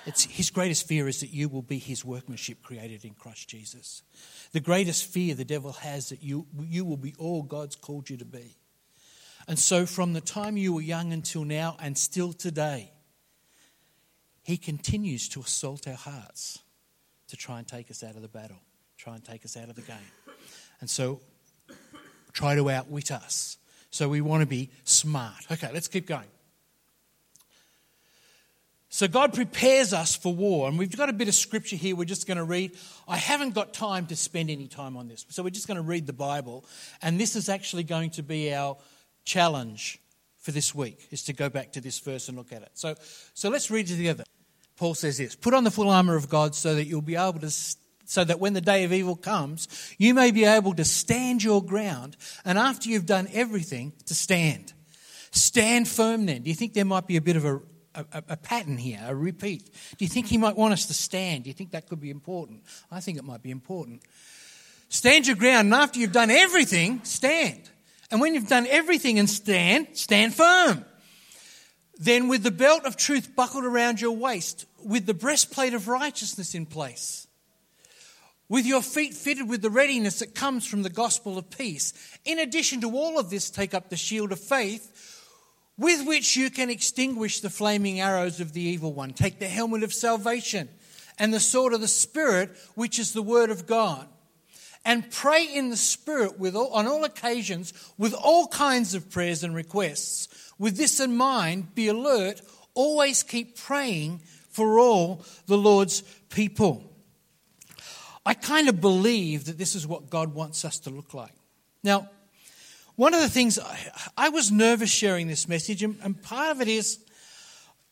It's, 0.05 0.23
his 0.23 0.49
greatest 0.49 0.87
fear 0.87 1.07
is 1.07 1.19
that 1.19 1.31
you 1.31 1.49
will 1.49 1.61
be 1.61 1.77
his 1.77 2.05
workmanship 2.05 2.63
created 2.63 3.03
in 3.03 3.13
Christ 3.13 3.49
Jesus. 3.49 4.03
The 4.53 4.59
greatest 4.61 5.05
fear 5.05 5.35
the 5.35 5.45
devil 5.45 5.73
has 5.73 6.09
that 6.09 6.23
you, 6.23 6.47
you 6.59 6.85
will 6.85 6.97
be 6.97 7.13
all 7.17 7.43
God's 7.43 7.75
called 7.75 8.09
you 8.09 8.17
to 8.17 8.25
be. 8.25 8.55
And 9.47 9.59
so, 9.59 9.85
from 9.85 10.13
the 10.13 10.21
time 10.21 10.57
you 10.57 10.73
were 10.73 10.81
young 10.81 11.13
until 11.13 11.43
now, 11.43 11.77
and 11.79 11.95
still 11.97 12.33
today, 12.33 12.91
he 14.41 14.57
continues 14.57 15.29
to 15.29 15.41
assault 15.41 15.87
our 15.87 15.93
hearts 15.93 16.59
to 17.27 17.37
try 17.37 17.59
and 17.59 17.67
take 17.67 17.91
us 17.91 18.03
out 18.03 18.15
of 18.15 18.23
the 18.23 18.27
battle, 18.27 18.61
try 18.97 19.13
and 19.13 19.23
take 19.23 19.45
us 19.45 19.55
out 19.55 19.69
of 19.69 19.75
the 19.75 19.81
game. 19.81 19.97
And 20.81 20.89
so, 20.89 21.21
try 22.35 22.53
to 22.53 22.69
outwit 22.69 23.09
us. 23.09 23.57
So, 23.89 24.07
we 24.09 24.21
want 24.21 24.41
to 24.41 24.47
be 24.47 24.69
smart. 24.83 25.47
Okay, 25.51 25.71
let's 25.73 25.87
keep 25.87 26.05
going. 26.05 26.27
So 28.95 29.09
God 29.09 29.33
prepares 29.33 29.91
us 29.91 30.15
for 30.15 30.33
war. 30.33 30.69
And 30.69 30.79
we've 30.79 30.95
got 30.95 31.09
a 31.09 31.13
bit 31.13 31.27
of 31.27 31.35
scripture 31.35 31.75
here 31.75 31.97
we're 31.97 32.05
just 32.05 32.27
going 32.27 32.37
to 32.37 32.45
read. 32.45 32.77
I 33.09 33.17
haven't 33.17 33.53
got 33.53 33.73
time 33.73 34.05
to 34.05 34.15
spend 34.15 34.49
any 34.49 34.69
time 34.69 34.95
on 34.95 35.09
this. 35.09 35.25
So 35.27 35.43
we're 35.43 35.49
just 35.49 35.67
going 35.67 35.75
to 35.75 35.83
read 35.83 36.07
the 36.07 36.13
Bible. 36.13 36.63
And 37.01 37.19
this 37.19 37.35
is 37.35 37.49
actually 37.49 37.83
going 37.83 38.11
to 38.11 38.23
be 38.23 38.53
our 38.53 38.77
challenge 39.25 39.99
for 40.37 40.51
this 40.51 40.73
week, 40.73 41.09
is 41.11 41.23
to 41.23 41.33
go 41.33 41.49
back 41.49 41.73
to 41.73 41.81
this 41.81 41.99
verse 41.99 42.29
and 42.29 42.37
look 42.37 42.53
at 42.53 42.61
it. 42.61 42.69
So, 42.75 42.95
so 43.33 43.49
let's 43.49 43.69
read 43.69 43.89
it 43.89 43.97
together. 43.97 44.23
Paul 44.77 44.93
says 44.93 45.17
this 45.17 45.35
Put 45.35 45.53
on 45.53 45.65
the 45.65 45.71
full 45.71 45.89
armor 45.89 46.15
of 46.15 46.29
God 46.29 46.55
so 46.55 46.75
that 46.75 46.85
you'll 46.85 47.01
be 47.01 47.17
able 47.17 47.39
to 47.39 47.51
so 48.05 48.23
that 48.23 48.39
when 48.39 48.53
the 48.53 48.61
day 48.61 48.83
of 48.83 48.93
evil 48.93 49.15
comes, 49.15 49.67
you 49.97 50.13
may 50.13 50.31
be 50.31 50.45
able 50.45 50.73
to 50.75 50.85
stand 50.85 51.43
your 51.43 51.63
ground, 51.63 52.17
and 52.43 52.57
after 52.57 52.89
you've 52.89 53.05
done 53.05 53.27
everything, 53.33 53.93
to 54.05 54.15
stand. 54.15 54.73
Stand 55.31 55.87
firm 55.87 56.25
then. 56.25 56.43
Do 56.43 56.49
you 56.49 56.55
think 56.55 56.73
there 56.73 56.85
might 56.85 57.07
be 57.07 57.17
a 57.17 57.21
bit 57.21 57.35
of 57.35 57.45
a, 57.45 57.59
a, 57.95 58.23
a, 58.29 58.37
pattern 58.37 58.77
here, 58.77 58.99
a 59.05 59.15
repeat. 59.15 59.65
Do 59.97 60.05
you 60.05 60.09
think 60.09 60.27
he 60.27 60.37
might 60.37 60.55
want 60.55 60.73
us 60.73 60.85
to 60.87 60.93
stand? 60.93 61.43
Do 61.43 61.49
you 61.49 61.53
think 61.53 61.71
that 61.71 61.87
could 61.87 62.01
be 62.01 62.09
important? 62.09 62.63
I 62.91 62.99
think 62.99 63.17
it 63.17 63.23
might 63.23 63.41
be 63.41 63.51
important. 63.51 64.01
Stand 64.89 65.27
your 65.27 65.35
ground, 65.35 65.65
and 65.65 65.73
after 65.73 65.99
you've 65.99 66.11
done 66.11 66.29
everything, 66.29 67.01
stand. 67.03 67.69
And 68.11 68.21
when 68.21 68.35
you've 68.35 68.47
done 68.47 68.67
everything 68.67 69.19
and 69.19 69.29
stand, 69.29 69.87
stand 69.93 70.33
firm. 70.33 70.85
Then, 71.97 72.27
with 72.27 72.43
the 72.43 72.51
belt 72.51 72.85
of 72.85 72.97
truth 72.97 73.35
buckled 73.35 73.65
around 73.65 74.01
your 74.01 74.11
waist, 74.11 74.65
with 74.83 75.05
the 75.05 75.13
breastplate 75.13 75.73
of 75.73 75.87
righteousness 75.87 76.53
in 76.53 76.65
place, 76.65 77.24
with 78.47 78.65
your 78.65 78.81
feet 78.81 79.13
fitted 79.13 79.49
with 79.49 79.61
the 79.61 79.69
readiness 79.69 80.19
that 80.19 80.35
comes 80.35 80.65
from 80.65 80.83
the 80.83 80.89
gospel 80.89 81.37
of 81.37 81.49
peace. 81.49 81.93
In 82.25 82.39
addition 82.39 82.81
to 82.81 82.95
all 82.95 83.19
of 83.19 83.29
this, 83.29 83.49
take 83.49 83.73
up 83.73 83.89
the 83.89 83.97
shield 83.97 84.31
of 84.31 84.39
faith 84.39 84.91
with 85.77 86.07
which 86.07 86.37
you 86.37 86.49
can 86.49 86.69
extinguish 86.69 87.39
the 87.39 87.49
flaming 87.49 87.99
arrows 87.99 88.39
of 88.39 88.53
the 88.53 88.61
evil 88.61 88.93
one. 88.93 89.13
Take 89.13 89.39
the 89.39 89.47
helmet 89.47 89.83
of 89.83 89.93
salvation 89.93 90.69
and 91.17 91.33
the 91.33 91.39
sword 91.39 91.73
of 91.73 91.81
the 91.81 91.87
Spirit, 91.87 92.55
which 92.75 92.99
is 92.99 93.13
the 93.13 93.21
word 93.21 93.49
of 93.49 93.67
God. 93.67 94.07
And 94.85 95.09
pray 95.09 95.45
in 95.45 95.69
the 95.69 95.77
Spirit 95.77 96.39
with 96.39 96.55
all, 96.55 96.69
on 96.69 96.87
all 96.87 97.03
occasions 97.03 97.73
with 97.97 98.13
all 98.13 98.47
kinds 98.47 98.93
of 98.93 99.09
prayers 99.09 99.43
and 99.43 99.55
requests. 99.55 100.53
With 100.59 100.77
this 100.77 100.99
in 100.99 101.17
mind, 101.17 101.73
be 101.73 101.87
alert, 101.87 102.41
always 102.75 103.23
keep 103.23 103.57
praying 103.57 104.19
for 104.49 104.79
all 104.79 105.25
the 105.47 105.57
Lord's 105.57 106.01
people. 106.29 106.94
I 108.25 108.33
kind 108.33 108.69
of 108.69 108.81
believe 108.81 109.45
that 109.45 109.57
this 109.57 109.75
is 109.75 109.85
what 109.85 110.09
God 110.09 110.33
wants 110.33 110.65
us 110.65 110.79
to 110.79 110.89
look 110.89 111.13
like. 111.13 111.33
Now, 111.83 112.09
one 112.95 113.13
of 113.13 113.21
the 113.21 113.29
things 113.29 113.59
I 114.17 114.29
was 114.29 114.51
nervous 114.51 114.89
sharing 114.89 115.27
this 115.27 115.47
message, 115.47 115.83
and 115.83 116.21
part 116.23 116.51
of 116.51 116.61
it 116.61 116.67
is 116.67 116.99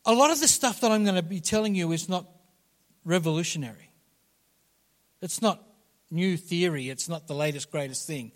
a 0.06 0.14
lot 0.14 0.32
of 0.32 0.40
the 0.40 0.48
stuff 0.48 0.82
that 0.82 0.92
I'm 0.92 1.04
going 1.04 1.16
to 1.16 1.22
be 1.22 1.40
telling 1.40 1.76
you 1.76 1.92
is 1.92 2.10
not 2.10 2.26
revolutionary. 3.06 3.90
It's 5.22 5.42
not 5.42 5.62
new 6.10 6.38
theory, 6.38 6.90
it's 6.90 7.10
not 7.10 7.28
the 7.28 7.34
latest, 7.34 7.72
greatest 7.72 8.08
thing. 8.08 8.32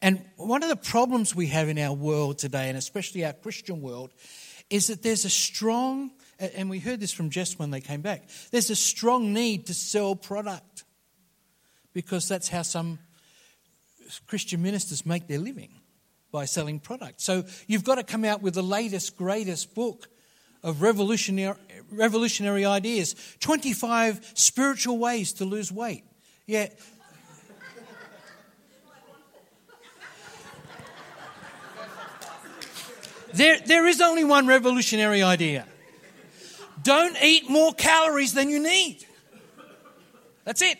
And 0.00 0.24
one 0.36 0.62
of 0.62 0.68
the 0.68 0.76
problems 0.76 1.34
we 1.34 1.46
have 1.48 1.68
in 1.68 1.78
our 1.78 1.94
world 1.94 2.38
today, 2.38 2.68
and 2.68 2.78
especially 2.78 3.24
our 3.24 3.32
Christian 3.32 3.80
world, 3.80 4.12
is 4.70 4.86
that 4.86 5.02
there's 5.02 5.24
a 5.24 5.30
strong, 5.30 6.12
and 6.38 6.70
we 6.70 6.78
heard 6.78 7.00
this 7.00 7.12
from 7.12 7.30
Jess 7.30 7.58
when 7.58 7.70
they 7.70 7.80
came 7.80 8.00
back, 8.00 8.28
there's 8.50 8.70
a 8.70 8.76
strong 8.76 9.32
need 9.32 9.66
to 9.66 9.74
sell 9.74 10.14
product 10.14 10.71
because 11.92 12.28
that's 12.28 12.48
how 12.48 12.62
some 12.62 12.98
Christian 14.26 14.62
ministers 14.62 15.06
make 15.06 15.26
their 15.26 15.38
living 15.38 15.70
by 16.30 16.44
selling 16.46 16.80
products. 16.80 17.24
So 17.24 17.44
you've 17.66 17.84
got 17.84 17.96
to 17.96 18.02
come 18.02 18.24
out 18.24 18.42
with 18.42 18.54
the 18.54 18.62
latest, 18.62 19.16
greatest 19.16 19.74
book 19.74 20.08
of 20.62 20.80
revolutionary, 20.80 21.56
revolutionary 21.90 22.64
ideas 22.64 23.14
25 23.40 24.32
spiritual 24.34 24.98
ways 24.98 25.32
to 25.34 25.44
lose 25.44 25.70
weight. 25.70 26.04
Yeah. 26.46 26.68
There, 33.34 33.58
there 33.60 33.86
is 33.86 34.00
only 34.02 34.24
one 34.24 34.46
revolutionary 34.46 35.22
idea. 35.22 35.66
Don't 36.82 37.16
eat 37.22 37.48
more 37.48 37.72
calories 37.72 38.34
than 38.34 38.50
you 38.50 38.60
need. 38.60 39.06
That's 40.44 40.60
it. 40.60 40.78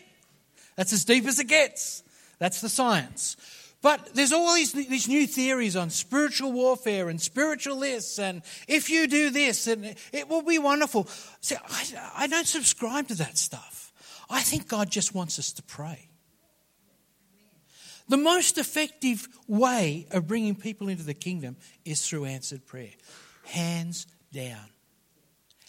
That's 0.83 0.92
as 0.92 1.05
deep 1.05 1.27
as 1.27 1.38
it 1.38 1.47
gets. 1.47 2.03
That's 2.40 2.61
the 2.61 2.68
science. 2.68 3.37
But 3.83 4.16
there's 4.16 4.33
all 4.33 4.53
these, 4.53 4.73
these 4.73 5.07
new 5.07 5.29
theories 5.29 5.77
on 5.77 5.90
spiritual 5.90 6.51
warfare 6.51 7.09
and 7.09 7.21
spiritual 7.21 7.79
this, 7.79 8.18
and 8.18 8.42
if 8.66 8.90
you 8.90 9.07
do 9.07 9.31
this, 9.31 9.68
and 9.68 9.95
it 10.12 10.29
will 10.29 10.42
be 10.42 10.59
wonderful. 10.59 11.07
See, 11.40 11.55
I, 11.55 12.25
I 12.25 12.27
don't 12.27 12.49
subscribe 12.49 13.07
to 13.09 13.14
that 13.14 13.38
stuff. 13.38 13.92
I 14.29 14.40
think 14.40 14.66
God 14.66 14.90
just 14.90 15.14
wants 15.14 15.38
us 15.38 15.53
to 15.53 15.62
pray. 15.62 16.09
The 18.09 18.16
most 18.16 18.59
effective 18.59 19.29
way 19.47 20.09
of 20.11 20.27
bringing 20.27 20.57
people 20.57 20.88
into 20.88 21.05
the 21.05 21.14
kingdom 21.14 21.59
is 21.85 22.05
through 22.05 22.25
answered 22.25 22.66
prayer. 22.66 22.90
Hands 23.45 24.05
down. 24.33 24.66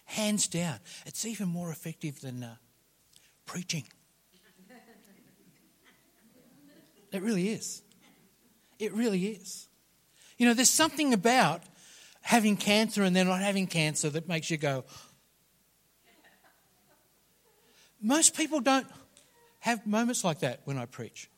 Hands 0.05 0.47
down. 0.47 0.79
It's 1.05 1.23
even 1.23 1.49
more 1.49 1.69
effective 1.69 2.19
than 2.19 2.41
uh, 2.41 2.55
preaching. 3.45 3.83
It 7.13 7.21
really 7.21 7.49
is. 7.49 7.83
It 8.79 8.91
really 8.93 9.27
is. 9.27 9.67
You 10.37 10.47
know, 10.47 10.53
there's 10.53 10.69
something 10.69 11.13
about 11.13 11.61
having 12.21 12.57
cancer 12.57 13.03
and 13.03 13.15
then 13.15 13.27
not 13.27 13.39
having 13.39 13.67
cancer 13.67 14.09
that 14.09 14.27
makes 14.27 14.49
you 14.49 14.57
go. 14.57 14.83
Most 18.01 18.35
people 18.35 18.59
don't 18.59 18.87
have 19.59 19.85
moments 19.85 20.23
like 20.23 20.39
that 20.39 20.61
when 20.65 20.77
I 20.77 20.85
preach. 20.85 21.29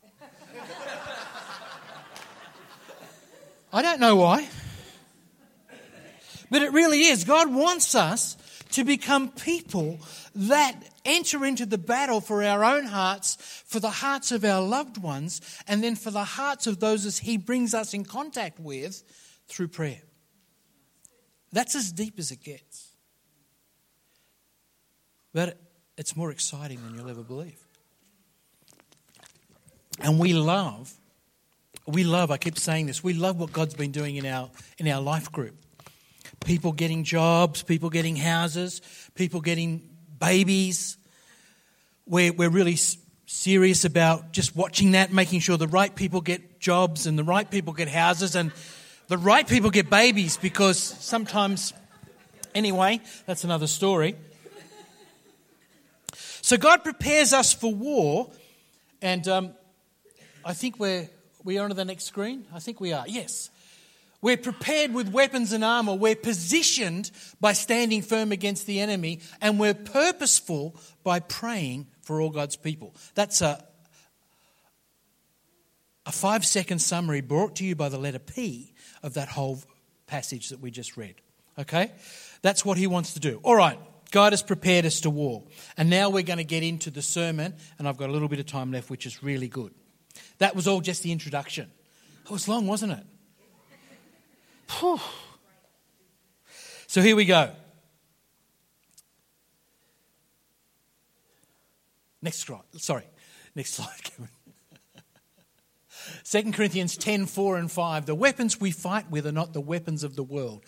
I 3.74 3.82
don't 3.82 4.00
know 4.00 4.16
why. 4.16 4.48
But 6.50 6.62
it 6.62 6.72
really 6.72 7.02
is. 7.02 7.26
God 7.26 7.54
wants 7.54 7.94
us 7.96 8.38
to 8.72 8.86
become 8.86 9.30
people 9.30 10.00
that 10.36 10.76
enter 11.06 11.46
into 11.46 11.66
the 11.66 11.78
battle 11.78 12.20
for 12.20 12.44
our 12.44 12.66
own 12.66 12.86
hearts, 12.86 13.38
for 13.66 13.80
the 13.80 13.90
hearts 13.90 14.32
of 14.32 14.44
our 14.44 14.62
loved 14.62 14.98
ones, 14.98 15.42
and 15.68 15.84
then 15.84 15.96
for 15.96 16.12
the 16.12 16.24
hearts 16.24 16.68
of 16.68 16.80
those 16.80 17.06
as 17.06 17.20
He 17.20 17.38
brings 17.38 17.74
us 17.74 17.94
in 17.94 18.04
contact 18.04 18.60
with 18.60 19.04
through 19.48 19.70
prayer. 19.70 20.02
That's 21.52 21.76
as 21.76 21.92
deep 21.92 22.20
as 22.20 22.32
it 22.32 22.44
gets. 22.44 22.90
But 25.34 25.58
it's 25.98 26.16
more 26.16 26.32
exciting 26.32 26.82
than 26.84 26.96
you'll 26.96 27.10
ever 27.10 27.24
believe. 27.24 27.60
And 30.02 30.20
we 30.20 30.34
love, 30.34 30.94
we 31.88 32.04
love, 32.04 32.32
I 32.32 32.38
keep 32.38 32.60
saying 32.60 32.88
this, 32.88 33.04
we 33.04 33.14
love 33.14 33.40
what 33.40 33.54
God's 33.54 33.76
been 33.76 33.92
doing 33.92 34.18
in 34.18 34.26
our, 34.26 34.50
in 34.78 34.88
our 34.88 35.02
life 35.02 35.32
group. 35.32 35.56
People 36.44 36.74
getting 36.74 37.04
jobs, 37.04 37.64
people 37.64 37.90
getting 37.90 38.16
houses, 38.16 38.82
people 39.16 39.40
getting 39.40 39.95
babies. 40.20 40.98
We're, 42.06 42.34
we're 42.34 42.50
really 42.50 42.78
serious 43.26 43.86
about 43.86 44.32
just 44.32 44.56
watching 44.56 44.92
that, 44.92 45.12
making 45.12 45.40
sure 45.40 45.58
the 45.58 45.68
right 45.68 45.94
people 45.94 46.22
get 46.22 46.60
jobs 46.60 47.08
and 47.08 47.18
the 47.18 47.24
right 47.24 47.50
people 47.50 47.74
get 47.74 47.88
houses 47.88 48.36
and 48.36 48.52
the 49.08 49.18
right 49.18 49.48
people 49.48 49.70
get 49.70 49.90
babies 49.90 50.38
because 50.38 50.78
sometimes, 50.80 51.74
anyway, 52.54 53.02
that's 53.26 53.44
another 53.44 53.68
story. 53.68 54.16
So 56.42 56.58
God 56.58 56.84
prepares 56.84 57.34
us 57.34 57.54
for 57.54 57.74
war, 57.74 58.30
and 59.02 59.28
um, 59.28 59.54
I 60.44 60.54
think 60.54 60.80
we're 60.80 61.10
we 61.44 61.58
are 61.58 61.64
on 61.64 61.70
to 61.70 61.76
the 61.76 61.86
next 61.86 62.04
screen. 62.06 62.46
I 62.54 62.60
think 62.60 62.80
we 62.80 62.94
are. 62.94 63.06
Yes. 63.08 63.50
We're 64.22 64.38
prepared 64.38 64.94
with 64.94 65.10
weapons 65.10 65.52
and 65.52 65.64
armor. 65.64 65.94
We're 65.94 66.16
positioned 66.16 67.12
by 67.40 67.54
standing 67.54 68.02
firm 68.02 68.32
against 68.32 68.66
the 68.66 68.80
enemy, 68.80 69.22
and 69.42 69.60
we're 69.60 69.74
purposeful 69.74 70.76
by 71.04 71.20
praying 71.20 71.88
for 72.02 72.22
all 72.22 72.30
God's 72.30 72.56
people. 72.56 72.96
That's 73.14 73.42
a, 73.42 73.64
a 76.06 76.12
five 76.12 76.46
second 76.46 76.80
summary 76.80 77.22
brought 77.22 77.58
to 77.58 77.66
you 77.66 77.76
by 77.76 77.90
the 77.90 77.98
letter 77.98 78.20
P 78.20 78.74
of 79.04 79.14
that 79.16 79.28
whole 79.28 79.60
passage 80.08 80.50
that 80.50 80.60
we 80.60 80.72
just 80.72 80.98
read. 80.98 81.16
Okay? 81.60 81.92
That's 82.42 82.66
what 82.66 82.78
he 82.78 82.88
wants 82.88 83.14
to 83.14 83.20
do. 83.20 83.40
All 83.44 83.56
right. 83.56 83.80
God 84.12 84.34
has 84.34 84.44
prepared 84.44 84.86
us 84.86 85.02
to 85.02 85.10
war. 85.10 85.44
And 85.78 85.90
now 85.90 86.10
we're 86.10 86.24
going 86.24 86.38
to 86.38 86.46
get 86.46 86.64
into 86.64 86.90
the 86.90 87.02
sermon, 87.02 87.54
and 87.78 87.88
I've 87.88 87.98
got 87.98 88.10
a 88.10 88.14
little 88.14 88.28
bit 88.28 88.40
of 88.40 88.46
time 88.46 88.72
left, 88.72 88.90
which 88.90 89.06
is 89.06 89.22
really 89.24 89.48
good. 89.48 89.74
That 90.38 90.56
was 90.56 90.68
all 90.68 90.80
just 90.80 91.04
the 91.04 91.12
introduction. 91.12 91.70
It 92.24 92.32
was 92.32 92.48
long, 92.48 92.68
wasn't 92.68 92.94
it? 92.94 93.04
Whew. 94.80 95.00
So 96.88 97.02
here 97.02 97.16
we 97.16 97.26
go. 97.26 97.52
Next 102.22 102.40
slide. 102.40 102.62
Sorry. 102.78 103.04
Next 103.56 103.74
slide, 103.74 104.04
Kevin. 104.04 104.30
2 106.24 106.52
Corinthians 106.52 106.98
10 106.98 107.26
4 107.26 107.58
and 107.58 107.72
5. 107.72 108.06
The 108.06 108.16
weapons 108.16 108.60
we 108.60 108.72
fight 108.72 109.10
with 109.10 109.26
are 109.28 109.32
not 109.32 109.54
the 109.54 109.62
weapons 109.62 110.04
of 110.04 110.16
the 110.16 110.24
world. 110.24 110.64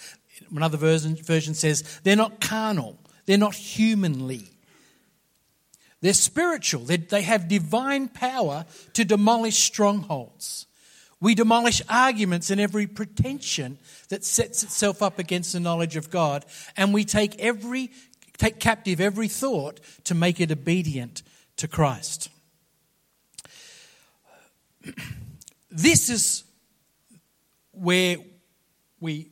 Another 0.56 0.78
version, 0.78 1.16
version 1.16 1.54
says 1.54 2.00
they're 2.04 2.16
not 2.16 2.40
carnal, 2.40 3.00
they're 3.26 3.38
not 3.38 3.56
humanly. 3.56 4.50
They're 6.00 6.14
spiritual, 6.14 6.84
they, 6.86 6.98
they 6.98 7.24
have 7.24 7.48
divine 7.48 8.08
power 8.08 8.66
to 8.94 9.04
demolish 9.04 9.58
strongholds. 9.58 10.68
We 11.20 11.34
demolish 11.34 11.82
arguments 11.90 12.52
and 12.52 12.62
every 12.62 12.86
pretension 12.86 13.80
that 14.10 14.24
sets 14.24 14.64
itself 14.64 15.02
up 15.02 15.18
against 15.18 15.54
the 15.54 15.60
knowledge 15.60 15.96
of 15.96 16.12
God, 16.12 16.46
and 16.76 16.94
we 16.94 17.06
take 17.06 17.40
every 17.40 17.92
take 18.38 18.60
captive 18.60 19.02
every 19.02 19.28
thought 19.28 19.80
to 20.04 20.14
make 20.14 20.40
it 20.40 20.52
obedient 20.52 21.24
to 21.58 21.68
Christ. 21.68 22.30
This 25.70 26.10
is 26.10 26.44
where 27.72 28.18
we 29.00 29.30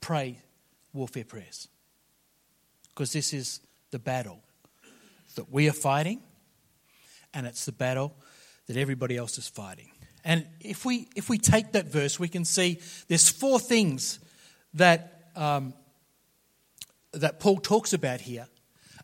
pray 0.00 0.38
warfare 0.92 1.24
prayers. 1.24 1.68
Because 2.90 3.12
this 3.12 3.32
is 3.32 3.60
the 3.90 3.98
battle 3.98 4.40
that 5.36 5.50
we 5.50 5.68
are 5.68 5.72
fighting, 5.72 6.20
and 7.32 7.46
it's 7.46 7.64
the 7.64 7.72
battle 7.72 8.14
that 8.66 8.76
everybody 8.76 9.16
else 9.16 9.38
is 9.38 9.48
fighting. 9.48 9.90
And 10.28 10.44
if 10.60 10.84
we, 10.84 11.08
if 11.16 11.30
we 11.30 11.38
take 11.38 11.72
that 11.72 11.86
verse, 11.86 12.20
we 12.20 12.28
can 12.28 12.44
see 12.44 12.80
there's 13.08 13.30
four 13.30 13.58
things 13.58 14.18
that, 14.74 15.30
um, 15.34 15.72
that 17.12 17.40
Paul 17.40 17.56
talks 17.56 17.94
about 17.94 18.20
here. 18.20 18.46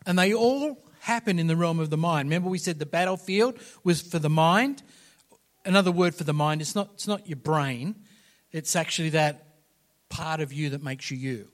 And 0.05 0.19
they 0.19 0.35
all 0.35 0.77
happen 0.99 1.39
in 1.39 1.47
the 1.47 1.55
realm 1.55 1.79
of 1.79 1.89
the 1.89 1.97
mind. 1.97 2.29
Remember, 2.29 2.47
we 2.47 2.59
said 2.59 2.77
the 2.77 2.85
battlefield 2.85 3.57
was 3.83 4.03
for 4.03 4.19
the 4.19 4.29
mind. 4.29 4.83
Another 5.65 5.91
word 5.91 6.13
for 6.13 6.25
the 6.25 6.33
mind, 6.33 6.61
it's 6.61 6.75
not, 6.75 6.91
it's 6.93 7.07
not 7.07 7.27
your 7.27 7.37
brain, 7.37 7.95
it's 8.51 8.75
actually 8.75 9.09
that 9.09 9.47
part 10.09 10.41
of 10.41 10.53
you 10.53 10.69
that 10.69 10.83
makes 10.83 11.09
you 11.09 11.17
you. 11.17 11.47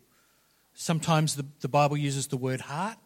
Sometimes 0.74 1.38
the, 1.38 1.46
the 1.62 1.70
Bible 1.70 1.96
uses 1.96 2.28
the 2.28 2.36
word 2.36 2.60
heart, 2.60 2.98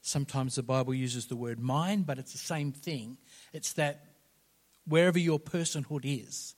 sometimes 0.00 0.54
the 0.54 0.62
Bible 0.62 0.94
uses 0.94 1.26
the 1.26 1.34
word 1.34 1.58
mind, 1.58 2.06
but 2.06 2.18
it's 2.18 2.30
the 2.30 2.38
same 2.38 2.70
thing. 2.70 3.18
It's 3.52 3.72
that 3.72 4.04
wherever 4.88 5.18
your 5.18 5.38
personhood 5.38 6.02
is, 6.04 6.54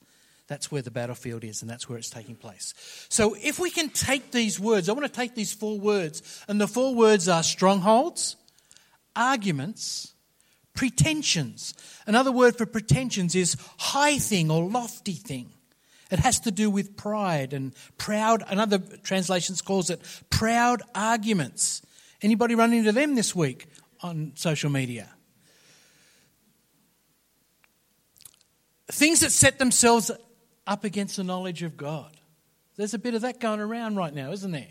that's 0.47 0.71
where 0.71 0.81
the 0.81 0.91
battlefield 0.91 1.43
is 1.43 1.61
and 1.61 1.69
that's 1.69 1.87
where 1.87 1.97
it's 1.97 2.09
taking 2.09 2.35
place. 2.35 2.73
So 3.09 3.35
if 3.41 3.59
we 3.59 3.69
can 3.69 3.89
take 3.89 4.31
these 4.31 4.59
words, 4.59 4.89
I 4.89 4.93
want 4.93 5.05
to 5.05 5.11
take 5.11 5.35
these 5.35 5.53
four 5.53 5.79
words, 5.79 6.43
and 6.47 6.59
the 6.59 6.67
four 6.67 6.93
words 6.93 7.29
are 7.29 7.43
strongholds, 7.43 8.35
arguments, 9.15 10.13
pretensions. 10.73 11.73
Another 12.05 12.31
word 12.31 12.57
for 12.57 12.65
pretensions 12.65 13.35
is 13.35 13.55
high 13.77 14.17
thing 14.17 14.51
or 14.51 14.63
lofty 14.63 15.13
thing. 15.13 15.49
It 16.11 16.19
has 16.19 16.41
to 16.41 16.51
do 16.51 16.69
with 16.69 16.97
pride 16.97 17.53
and 17.53 17.73
proud. 17.97 18.43
Another 18.47 18.79
translations 19.03 19.61
calls 19.61 19.89
it 19.89 20.01
proud 20.29 20.81
arguments. 20.93 21.81
Anybody 22.21 22.55
run 22.55 22.73
into 22.73 22.91
them 22.91 23.15
this 23.15 23.33
week 23.33 23.67
on 24.01 24.33
social 24.35 24.69
media? 24.69 25.09
Things 28.91 29.21
that 29.21 29.31
set 29.31 29.59
themselves 29.59 30.11
up 30.67 30.83
against 30.83 31.17
the 31.17 31.23
knowledge 31.23 31.63
of 31.63 31.77
God. 31.77 32.15
There's 32.77 32.93
a 32.93 32.99
bit 32.99 33.13
of 33.13 33.21
that 33.21 33.39
going 33.39 33.59
around 33.59 33.95
right 33.95 34.13
now, 34.13 34.31
isn't 34.31 34.51
there? 34.51 34.67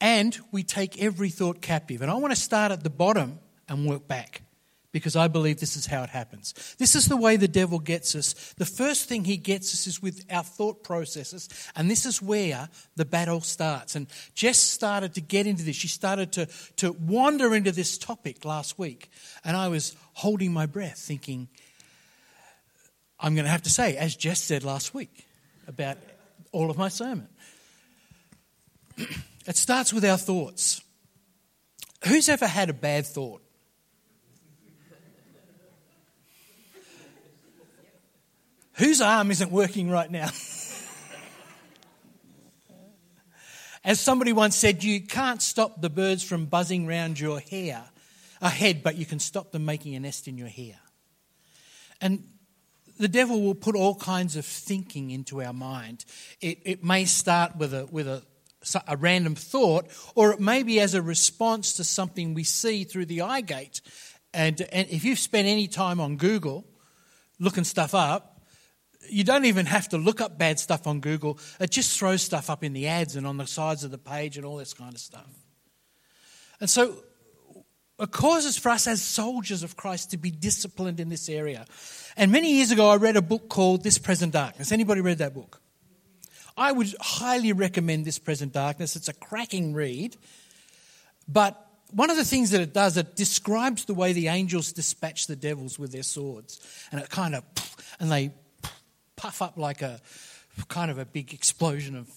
And 0.00 0.38
we 0.50 0.62
take 0.62 1.02
every 1.02 1.30
thought 1.30 1.60
captive. 1.60 2.00
And 2.02 2.10
I 2.10 2.14
want 2.14 2.34
to 2.34 2.40
start 2.40 2.72
at 2.72 2.82
the 2.82 2.90
bottom 2.90 3.38
and 3.68 3.86
work 3.86 4.08
back 4.08 4.42
because 4.92 5.14
I 5.14 5.28
believe 5.28 5.60
this 5.60 5.76
is 5.76 5.86
how 5.86 6.02
it 6.02 6.10
happens. 6.10 6.74
This 6.78 6.96
is 6.96 7.06
the 7.06 7.16
way 7.16 7.36
the 7.36 7.46
devil 7.46 7.78
gets 7.78 8.14
us. 8.14 8.54
The 8.56 8.66
first 8.66 9.08
thing 9.08 9.24
he 9.24 9.36
gets 9.36 9.72
us 9.72 9.86
is 9.86 10.02
with 10.02 10.24
our 10.30 10.42
thought 10.42 10.82
processes, 10.82 11.48
and 11.76 11.90
this 11.90 12.06
is 12.06 12.20
where 12.20 12.68
the 12.96 13.04
battle 13.04 13.40
starts. 13.40 13.94
And 13.94 14.08
Jess 14.34 14.58
started 14.58 15.14
to 15.14 15.20
get 15.20 15.46
into 15.46 15.62
this. 15.62 15.76
She 15.76 15.88
started 15.88 16.32
to, 16.32 16.46
to 16.76 16.92
wander 16.92 17.54
into 17.54 17.72
this 17.72 17.98
topic 17.98 18.44
last 18.44 18.78
week, 18.78 19.10
and 19.44 19.56
I 19.56 19.68
was 19.68 19.94
holding 20.14 20.52
my 20.52 20.66
breath, 20.66 20.98
thinking, 20.98 21.48
I'm 23.20 23.34
going 23.34 23.44
to 23.44 23.50
have 23.50 23.62
to 23.62 23.70
say, 23.70 23.96
as 23.96 24.16
Jess 24.16 24.42
said 24.42 24.64
last 24.64 24.94
week 24.94 25.26
about 25.66 25.98
all 26.52 26.70
of 26.70 26.78
my 26.78 26.88
sermon, 26.88 27.28
it 28.96 29.56
starts 29.56 29.92
with 29.92 30.04
our 30.06 30.16
thoughts. 30.16 30.80
Who's 32.06 32.30
ever 32.30 32.46
had 32.46 32.70
a 32.70 32.72
bad 32.72 33.04
thought? 33.06 33.42
Whose 38.74 39.02
arm 39.02 39.30
isn't 39.30 39.50
working 39.52 39.90
right 39.90 40.10
now? 40.10 40.30
As 43.84 44.00
somebody 44.00 44.32
once 44.32 44.56
said, 44.56 44.82
you 44.82 45.02
can't 45.02 45.42
stop 45.42 45.82
the 45.82 45.90
birds 45.90 46.22
from 46.22 46.46
buzzing 46.46 46.86
round 46.86 47.20
your 47.20 47.40
hair, 47.40 47.84
a 48.40 48.48
head, 48.48 48.82
but 48.82 48.96
you 48.96 49.04
can 49.04 49.18
stop 49.18 49.52
them 49.52 49.66
making 49.66 49.94
a 49.94 50.00
nest 50.00 50.26
in 50.28 50.38
your 50.38 50.48
hair. 50.48 50.76
And 52.00 52.24
the 53.00 53.08
devil 53.08 53.40
will 53.40 53.54
put 53.54 53.74
all 53.74 53.94
kinds 53.94 54.36
of 54.36 54.44
thinking 54.44 55.10
into 55.10 55.42
our 55.42 55.54
mind. 55.54 56.04
It, 56.42 56.58
it 56.64 56.84
may 56.84 57.06
start 57.06 57.56
with 57.56 57.72
a, 57.72 57.86
with 57.86 58.06
a, 58.06 58.22
a 58.86 58.96
random 58.98 59.34
thought, 59.34 59.86
or 60.14 60.32
it 60.32 60.40
may 60.40 60.62
be 60.62 60.80
as 60.80 60.92
a 60.92 61.00
response 61.00 61.72
to 61.76 61.84
something 61.84 62.34
we 62.34 62.44
see 62.44 62.84
through 62.84 63.06
the 63.06 63.22
eye 63.22 63.40
gate. 63.40 63.80
And, 64.34 64.60
and 64.70 64.86
if 64.90 65.02
you've 65.02 65.18
spent 65.18 65.48
any 65.48 65.66
time 65.66 65.98
on 65.98 66.18
Google 66.18 66.66
looking 67.38 67.64
stuff 67.64 67.94
up, 67.94 68.42
you 69.08 69.24
don't 69.24 69.46
even 69.46 69.64
have 69.64 69.88
to 69.88 69.96
look 69.96 70.20
up 70.20 70.36
bad 70.36 70.60
stuff 70.60 70.86
on 70.86 71.00
Google. 71.00 71.38
It 71.58 71.70
just 71.70 71.98
throws 71.98 72.20
stuff 72.20 72.50
up 72.50 72.62
in 72.62 72.74
the 72.74 72.86
ads 72.86 73.16
and 73.16 73.26
on 73.26 73.38
the 73.38 73.46
sides 73.46 73.82
of 73.82 73.90
the 73.90 73.98
page 73.98 74.36
and 74.36 74.44
all 74.44 74.58
this 74.58 74.74
kind 74.74 74.92
of 74.92 75.00
stuff. 75.00 75.26
And 76.60 76.68
so 76.68 77.02
it 78.00 78.10
causes 78.10 78.56
for 78.56 78.70
us 78.70 78.86
as 78.86 79.02
soldiers 79.02 79.62
of 79.62 79.76
Christ 79.76 80.10
to 80.12 80.16
be 80.16 80.30
disciplined 80.30 81.00
in 81.00 81.08
this 81.08 81.28
area. 81.28 81.66
And 82.16 82.32
many 82.32 82.54
years 82.54 82.70
ago, 82.70 82.88
I 82.88 82.96
read 82.96 83.16
a 83.16 83.22
book 83.22 83.48
called 83.48 83.84
This 83.84 83.98
Present 83.98 84.32
Darkness. 84.32 84.72
Anybody 84.72 85.00
read 85.00 85.18
that 85.18 85.34
book? 85.34 85.60
I 86.56 86.72
would 86.72 86.94
highly 87.00 87.52
recommend 87.52 88.04
This 88.04 88.18
Present 88.18 88.52
Darkness. 88.52 88.96
It's 88.96 89.08
a 89.08 89.12
cracking 89.12 89.74
read. 89.74 90.16
But 91.28 91.64
one 91.90 92.10
of 92.10 92.16
the 92.16 92.24
things 92.24 92.50
that 92.50 92.60
it 92.60 92.72
does, 92.72 92.96
it 92.96 93.16
describes 93.16 93.84
the 93.84 93.94
way 93.94 94.12
the 94.12 94.28
angels 94.28 94.72
dispatch 94.72 95.26
the 95.26 95.36
devils 95.36 95.78
with 95.78 95.92
their 95.92 96.02
swords. 96.02 96.60
And 96.90 97.00
it 97.00 97.10
kind 97.10 97.34
of, 97.34 97.44
and 97.98 98.10
they 98.10 98.32
puff 99.16 99.42
up 99.42 99.58
like 99.58 99.82
a 99.82 100.00
kind 100.68 100.90
of 100.90 100.98
a 100.98 101.04
big 101.04 101.34
explosion 101.34 101.96
of 101.96 102.10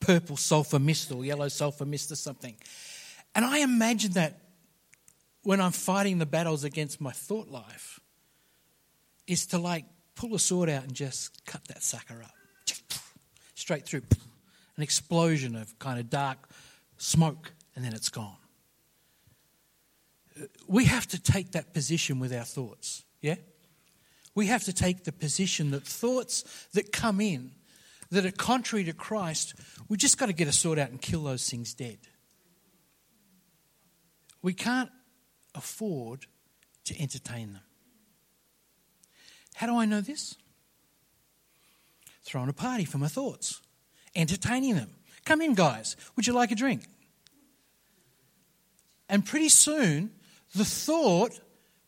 purple 0.00 0.36
sulfur 0.36 0.78
mist 0.78 1.10
or 1.12 1.24
yellow 1.24 1.48
sulfur 1.48 1.86
mist 1.86 2.12
or 2.12 2.16
something. 2.16 2.54
And 3.34 3.44
I 3.44 3.58
imagine 3.58 4.12
that 4.12 4.38
when 5.44 5.60
I'm 5.60 5.72
fighting 5.72 6.18
the 6.18 6.26
battles 6.26 6.64
against 6.64 7.00
my 7.00 7.12
thought 7.12 7.48
life, 7.48 8.00
is 9.26 9.46
to 9.46 9.58
like 9.58 9.84
pull 10.14 10.34
a 10.34 10.38
sword 10.38 10.68
out 10.68 10.82
and 10.82 10.92
just 10.92 11.44
cut 11.46 11.64
that 11.68 11.82
sucker 11.82 12.22
up. 12.22 12.34
Straight 13.54 13.86
through. 13.86 14.02
An 14.76 14.82
explosion 14.82 15.54
of 15.54 15.78
kind 15.78 16.00
of 16.00 16.10
dark 16.10 16.48
smoke, 16.98 17.52
and 17.76 17.84
then 17.84 17.94
it's 17.94 18.08
gone. 18.08 18.36
We 20.66 20.86
have 20.86 21.06
to 21.08 21.22
take 21.22 21.52
that 21.52 21.72
position 21.72 22.18
with 22.18 22.32
our 22.32 22.44
thoughts, 22.44 23.04
yeah? 23.20 23.36
we 24.34 24.46
have 24.46 24.64
to 24.64 24.72
take 24.72 25.04
the 25.04 25.12
position 25.12 25.70
that 25.70 25.84
thoughts 25.84 26.68
that 26.72 26.92
come 26.92 27.20
in 27.20 27.52
that 28.10 28.26
are 28.26 28.32
contrary 28.32 28.84
to 28.84 28.92
Christ, 28.92 29.54
we 29.88 29.96
just 29.96 30.18
got 30.18 30.26
to 30.26 30.32
get 30.32 30.48
a 30.48 30.52
sword 30.52 30.78
out 30.78 30.90
and 30.90 31.00
kill 31.00 31.22
those 31.22 31.48
things 31.48 31.74
dead. 31.74 31.98
We 34.42 34.52
can't 34.52 34.90
afford 35.54 36.26
to 36.84 37.00
entertain 37.00 37.52
them. 37.52 37.62
How 39.54 39.66
do 39.66 39.76
I 39.76 39.84
know 39.84 40.00
this? 40.00 40.36
Throwing 42.24 42.48
a 42.48 42.54
party 42.54 42.84
for 42.84 42.98
my 42.98 43.08
thoughts, 43.08 43.60
entertaining 44.16 44.74
them. 44.74 44.90
Come 45.24 45.40
in, 45.40 45.54
guys. 45.54 45.96
Would 46.16 46.26
you 46.26 46.32
like 46.32 46.50
a 46.50 46.54
drink? 46.54 46.86
And 49.08 49.24
pretty 49.24 49.48
soon, 49.48 50.10
the 50.54 50.64
thought 50.64 51.38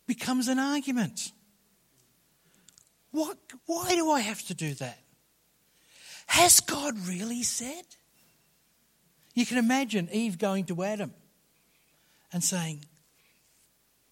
becomes 0.06 0.48
an 0.48 0.58
argument. 0.58 1.32
What, 3.10 3.38
why 3.64 3.94
do 3.94 4.10
I 4.10 4.20
have 4.20 4.42
to 4.46 4.54
do 4.54 4.74
that? 4.74 4.98
Has 6.26 6.60
God 6.60 6.98
really 7.06 7.42
said? 7.42 7.84
You 9.34 9.46
can 9.46 9.58
imagine 9.58 10.08
Eve 10.12 10.38
going 10.38 10.64
to 10.66 10.82
Adam 10.82 11.12
and 12.32 12.42
saying, 12.42 12.84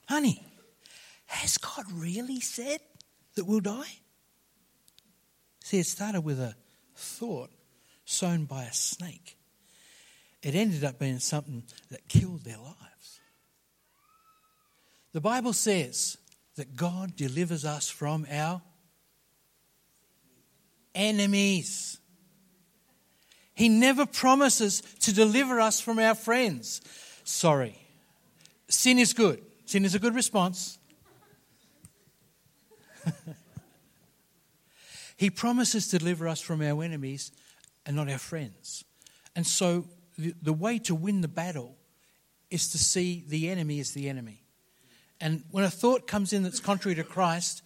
Honey, 0.08 0.44
has 1.26 1.58
God 1.58 1.84
really 1.92 2.40
said 2.40 2.80
that 3.34 3.44
we'll 3.44 3.60
die? 3.60 3.98
See, 5.64 5.78
it 5.78 5.86
started 5.86 6.20
with 6.20 6.40
a 6.40 6.54
thought 6.94 7.50
sown 8.04 8.44
by 8.44 8.64
a 8.64 8.72
snake. 8.72 9.36
It 10.42 10.54
ended 10.54 10.84
up 10.84 10.98
being 10.98 11.20
something 11.20 11.62
that 11.90 12.06
killed 12.08 12.44
their 12.44 12.58
lives. 12.58 13.20
The 15.12 15.20
Bible 15.20 15.54
says 15.54 16.18
that 16.56 16.76
God 16.76 17.16
delivers 17.16 17.64
us 17.64 17.88
from 17.88 18.26
our 18.30 18.60
enemies. 20.94 21.98
He 23.54 23.68
never 23.68 24.04
promises 24.04 24.82
to 25.00 25.14
deliver 25.14 25.60
us 25.60 25.80
from 25.80 25.98
our 25.98 26.14
friends. 26.14 26.80
Sorry. 27.24 27.78
Sin 28.68 28.98
is 28.98 29.12
good. 29.12 29.40
Sin 29.64 29.84
is 29.84 29.94
a 29.94 29.98
good 29.98 30.14
response. 30.14 30.78
he 35.16 35.30
promises 35.30 35.88
to 35.88 35.98
deliver 35.98 36.28
us 36.28 36.40
from 36.40 36.62
our 36.62 36.82
enemies 36.82 37.32
and 37.86 37.96
not 37.96 38.10
our 38.10 38.18
friends. 38.18 38.84
And 39.36 39.46
so 39.46 39.86
the, 40.18 40.34
the 40.42 40.52
way 40.52 40.78
to 40.80 40.94
win 40.94 41.20
the 41.20 41.28
battle 41.28 41.76
is 42.50 42.70
to 42.72 42.78
see 42.78 43.24
the 43.26 43.50
enemy 43.50 43.80
as 43.80 43.92
the 43.92 44.08
enemy. 44.08 44.42
And 45.20 45.44
when 45.50 45.64
a 45.64 45.70
thought 45.70 46.06
comes 46.06 46.32
in 46.32 46.42
that's 46.42 46.60
contrary 46.60 46.94
to 46.96 47.04
Christ, 47.04 47.62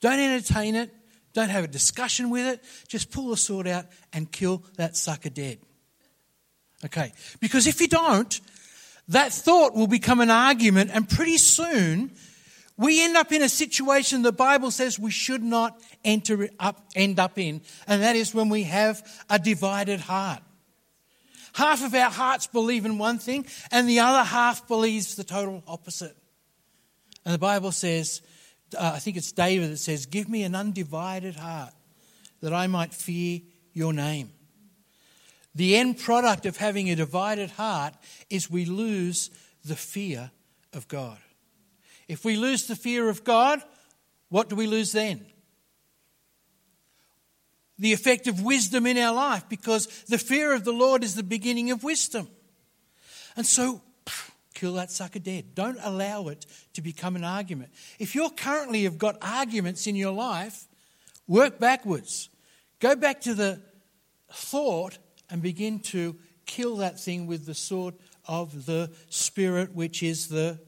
don't 0.00 0.18
entertain 0.18 0.74
it, 0.74 0.90
don't 1.32 1.48
have 1.48 1.64
a 1.64 1.68
discussion 1.68 2.30
with 2.30 2.46
it. 2.46 2.64
Just 2.88 3.10
pull 3.10 3.30
the 3.30 3.36
sword 3.36 3.66
out 3.66 3.86
and 4.12 4.30
kill 4.30 4.64
that 4.76 4.96
sucker 4.96 5.30
dead. 5.30 5.58
Okay. 6.84 7.12
Because 7.40 7.66
if 7.66 7.80
you 7.80 7.88
don't, 7.88 8.40
that 9.12 9.32
thought 9.32 9.74
will 9.74 9.86
become 9.86 10.20
an 10.20 10.30
argument, 10.30 10.90
and 10.92 11.08
pretty 11.08 11.38
soon 11.38 12.12
we 12.76 13.02
end 13.02 13.16
up 13.16 13.32
in 13.32 13.42
a 13.42 13.48
situation 13.48 14.22
the 14.22 14.32
Bible 14.32 14.70
says 14.70 14.98
we 14.98 15.10
should 15.10 15.42
not 15.42 15.80
enter 16.04 16.48
up, 16.58 16.84
end 16.94 17.18
up 17.18 17.38
in, 17.38 17.60
and 17.86 18.02
that 18.02 18.16
is 18.16 18.34
when 18.34 18.48
we 18.48 18.64
have 18.64 19.02
a 19.30 19.38
divided 19.38 20.00
heart. 20.00 20.42
Half 21.54 21.84
of 21.84 21.94
our 21.94 22.10
hearts 22.10 22.46
believe 22.46 22.86
in 22.86 22.98
one 22.98 23.18
thing, 23.18 23.46
and 23.70 23.88
the 23.88 24.00
other 24.00 24.24
half 24.24 24.66
believes 24.68 25.14
the 25.14 25.24
total 25.24 25.62
opposite. 25.66 26.16
And 27.24 27.34
the 27.34 27.38
Bible 27.38 27.72
says 27.72 28.22
uh, 28.76 28.92
I 28.94 28.98
think 28.98 29.16
it's 29.16 29.32
David 29.32 29.70
that 29.70 29.78
says, 29.78 30.06
Give 30.06 30.28
me 30.28 30.44
an 30.44 30.54
undivided 30.54 31.36
heart 31.36 31.72
that 32.40 32.52
I 32.52 32.66
might 32.66 32.94
fear 32.94 33.40
your 33.72 33.92
name. 33.92 34.30
The 35.54 35.76
end 35.76 35.98
product 35.98 36.46
of 36.46 36.56
having 36.56 36.90
a 36.90 36.96
divided 36.96 37.50
heart 37.50 37.94
is 38.30 38.50
we 38.50 38.64
lose 38.64 39.30
the 39.64 39.76
fear 39.76 40.30
of 40.72 40.88
God. 40.88 41.18
If 42.08 42.24
we 42.24 42.36
lose 42.36 42.66
the 42.66 42.76
fear 42.76 43.08
of 43.08 43.24
God, 43.24 43.62
what 44.28 44.48
do 44.48 44.56
we 44.56 44.66
lose 44.66 44.92
then? 44.92 45.26
The 47.78 47.92
effect 47.92 48.26
of 48.26 48.42
wisdom 48.42 48.86
in 48.86 48.96
our 48.96 49.14
life 49.14 49.48
because 49.48 49.86
the 50.04 50.18
fear 50.18 50.54
of 50.54 50.64
the 50.64 50.72
Lord 50.72 51.04
is 51.04 51.14
the 51.14 51.22
beginning 51.22 51.70
of 51.70 51.84
wisdom. 51.84 52.28
And 53.36 53.46
so 53.46 53.82
kill 54.54 54.74
that 54.74 54.90
sucker 54.90 55.18
dead. 55.18 55.54
Don't 55.54 55.78
allow 55.82 56.28
it 56.28 56.46
to 56.74 56.82
become 56.82 57.16
an 57.16 57.24
argument. 57.24 57.72
If 57.98 58.14
you're 58.14 58.30
currently 58.30 58.84
have 58.84 58.98
got 58.98 59.18
arguments 59.20 59.86
in 59.86 59.96
your 59.96 60.12
life, 60.12 60.66
work 61.26 61.58
backwards. 61.58 62.30
Go 62.80 62.96
back 62.96 63.20
to 63.22 63.34
the 63.34 63.60
thought 64.30 64.98
and 65.32 65.40
begin 65.40 65.80
to 65.80 66.14
kill 66.44 66.76
that 66.76 67.00
thing 67.00 67.26
with 67.26 67.46
the 67.46 67.54
sword 67.54 67.94
of 68.28 68.66
the 68.66 68.90
Spirit, 69.08 69.74
which 69.74 70.02
is 70.02 70.28
the 70.28 70.58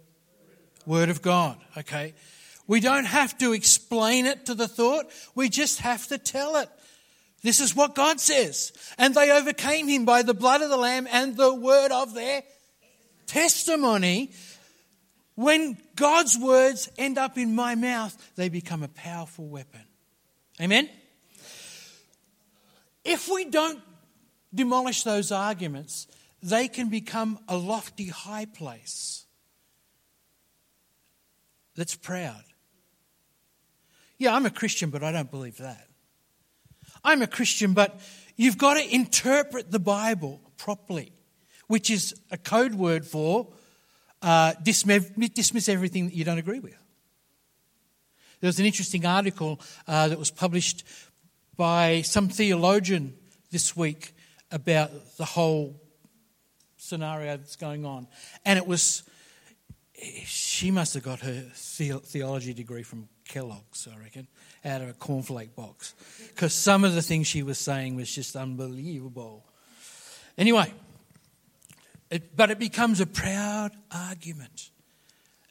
Word 0.86 1.10
of 1.10 1.20
God. 1.20 1.58
Okay? 1.76 2.14
We 2.66 2.80
don't 2.80 3.04
have 3.04 3.36
to 3.38 3.52
explain 3.52 4.24
it 4.24 4.46
to 4.46 4.54
the 4.54 4.66
thought, 4.66 5.06
we 5.34 5.50
just 5.50 5.80
have 5.80 6.06
to 6.08 6.16
tell 6.16 6.56
it. 6.56 6.70
This 7.42 7.60
is 7.60 7.76
what 7.76 7.94
God 7.94 8.20
says. 8.20 8.72
And 8.96 9.14
they 9.14 9.30
overcame 9.30 9.86
him 9.86 10.06
by 10.06 10.22
the 10.22 10.32
blood 10.32 10.62
of 10.62 10.70
the 10.70 10.78
Lamb 10.78 11.06
and 11.12 11.36
the 11.36 11.54
word 11.54 11.92
of 11.92 12.14
their 12.14 12.42
testimony. 13.26 14.32
when 15.34 15.76
God's 15.94 16.38
words 16.38 16.88
end 16.96 17.18
up 17.18 17.36
in 17.36 17.54
my 17.54 17.74
mouth, 17.74 18.16
they 18.36 18.48
become 18.48 18.82
a 18.82 18.88
powerful 18.88 19.46
weapon. 19.46 19.82
Amen? 20.58 20.88
If 23.04 23.28
we 23.28 23.44
don't 23.44 23.80
demolish 24.54 25.02
those 25.02 25.32
arguments, 25.32 26.06
they 26.42 26.68
can 26.68 26.88
become 26.88 27.38
a 27.48 27.56
lofty 27.56 28.08
high 28.08 28.44
place 28.44 29.24
that's 31.76 31.96
proud. 31.96 32.44
Yeah, 34.18 34.34
I'm 34.34 34.46
a 34.46 34.50
Christian, 34.50 34.90
but 34.90 35.02
I 35.02 35.10
don't 35.10 35.30
believe 35.30 35.58
that. 35.58 35.88
I'm 37.02 37.22
a 37.22 37.26
Christian, 37.26 37.72
but 37.74 38.00
you've 38.36 38.58
got 38.58 38.74
to 38.74 38.94
interpret 38.94 39.70
the 39.70 39.78
Bible 39.78 40.40
properly, 40.56 41.12
which 41.66 41.90
is 41.90 42.14
a 42.30 42.38
code 42.38 42.74
word 42.74 43.04
for 43.04 43.48
uh, 44.22 44.54
dismiss, 44.62 45.10
dismiss 45.34 45.68
everything 45.68 46.06
that 46.06 46.14
you 46.14 46.24
don't 46.24 46.38
agree 46.38 46.60
with. 46.60 46.76
There 48.40 48.48
was 48.48 48.60
an 48.60 48.66
interesting 48.66 49.04
article 49.04 49.60
uh, 49.86 50.08
that 50.08 50.18
was 50.18 50.30
published 50.30 50.84
by 51.56 52.02
some 52.02 52.28
theologian 52.28 53.14
this 53.50 53.76
week 53.76 54.14
about 54.54 55.16
the 55.16 55.24
whole 55.24 55.80
scenario 56.76 57.36
that's 57.36 57.56
going 57.56 57.84
on. 57.84 58.06
And 58.44 58.56
it 58.56 58.66
was, 58.66 59.02
she 60.24 60.70
must 60.70 60.94
have 60.94 61.02
got 61.02 61.20
her 61.20 61.42
theology 61.52 62.54
degree 62.54 62.84
from 62.84 63.08
Kellogg's, 63.26 63.88
I 63.92 63.98
reckon, 63.98 64.28
out 64.64 64.80
of 64.80 64.88
a 64.88 64.92
cornflake 64.92 65.56
box. 65.56 65.94
Because 66.28 66.54
some 66.54 66.84
of 66.84 66.94
the 66.94 67.02
things 67.02 67.26
she 67.26 67.42
was 67.42 67.58
saying 67.58 67.96
was 67.96 68.14
just 68.14 68.36
unbelievable. 68.36 69.44
Anyway, 70.38 70.72
it, 72.10 72.36
but 72.36 72.50
it 72.52 72.60
becomes 72.60 73.00
a 73.00 73.06
proud 73.06 73.72
argument. 73.90 74.70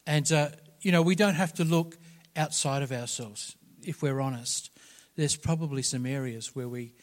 And, 0.07 0.31
uh, 0.31 0.49
you 0.81 0.93
know, 0.93 1.01
we 1.01 1.15
don't 1.15 1.35
have 1.35 1.53
to 1.55 1.65
look 1.65 1.97
outside 2.37 2.83
of 2.83 2.91
ourselves 2.93 3.57
if 3.83 4.01
we're 4.01 4.21
honest. 4.21 4.71
There's 5.17 5.35
probably 5.35 5.81
some 5.81 6.05
areas 6.05 6.55
where 6.55 6.69
we 6.69 6.93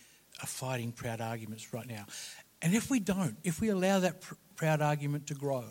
are 0.42 0.46
fighting 0.46 0.92
proud 0.92 1.20
arguments 1.20 1.72
right 1.72 1.86
now. 1.86 2.06
And 2.62 2.74
if 2.74 2.90
we 2.90 3.00
don't, 3.00 3.36
if 3.42 3.60
we 3.60 3.68
allow 3.68 4.00
that 4.00 4.20
pr- 4.20 4.34
proud 4.56 4.80
argument 4.80 5.26
to 5.28 5.34
grow, 5.34 5.64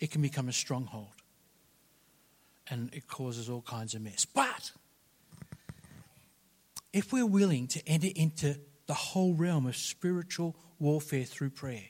it 0.00 0.10
can 0.10 0.22
become 0.22 0.48
a 0.48 0.52
stronghold 0.52 1.12
and 2.70 2.92
it 2.92 3.06
causes 3.08 3.48
all 3.48 3.62
kinds 3.62 3.94
of 3.94 4.02
mess. 4.02 4.24
But 4.24 4.72
if 6.92 7.12
we're 7.12 7.26
willing 7.26 7.66
to 7.68 7.88
enter 7.88 8.08
into 8.14 8.56
the 8.86 8.94
whole 8.94 9.34
realm 9.34 9.66
of 9.66 9.76
spiritual 9.76 10.56
warfare 10.78 11.24
through 11.24 11.50
prayer, 11.50 11.84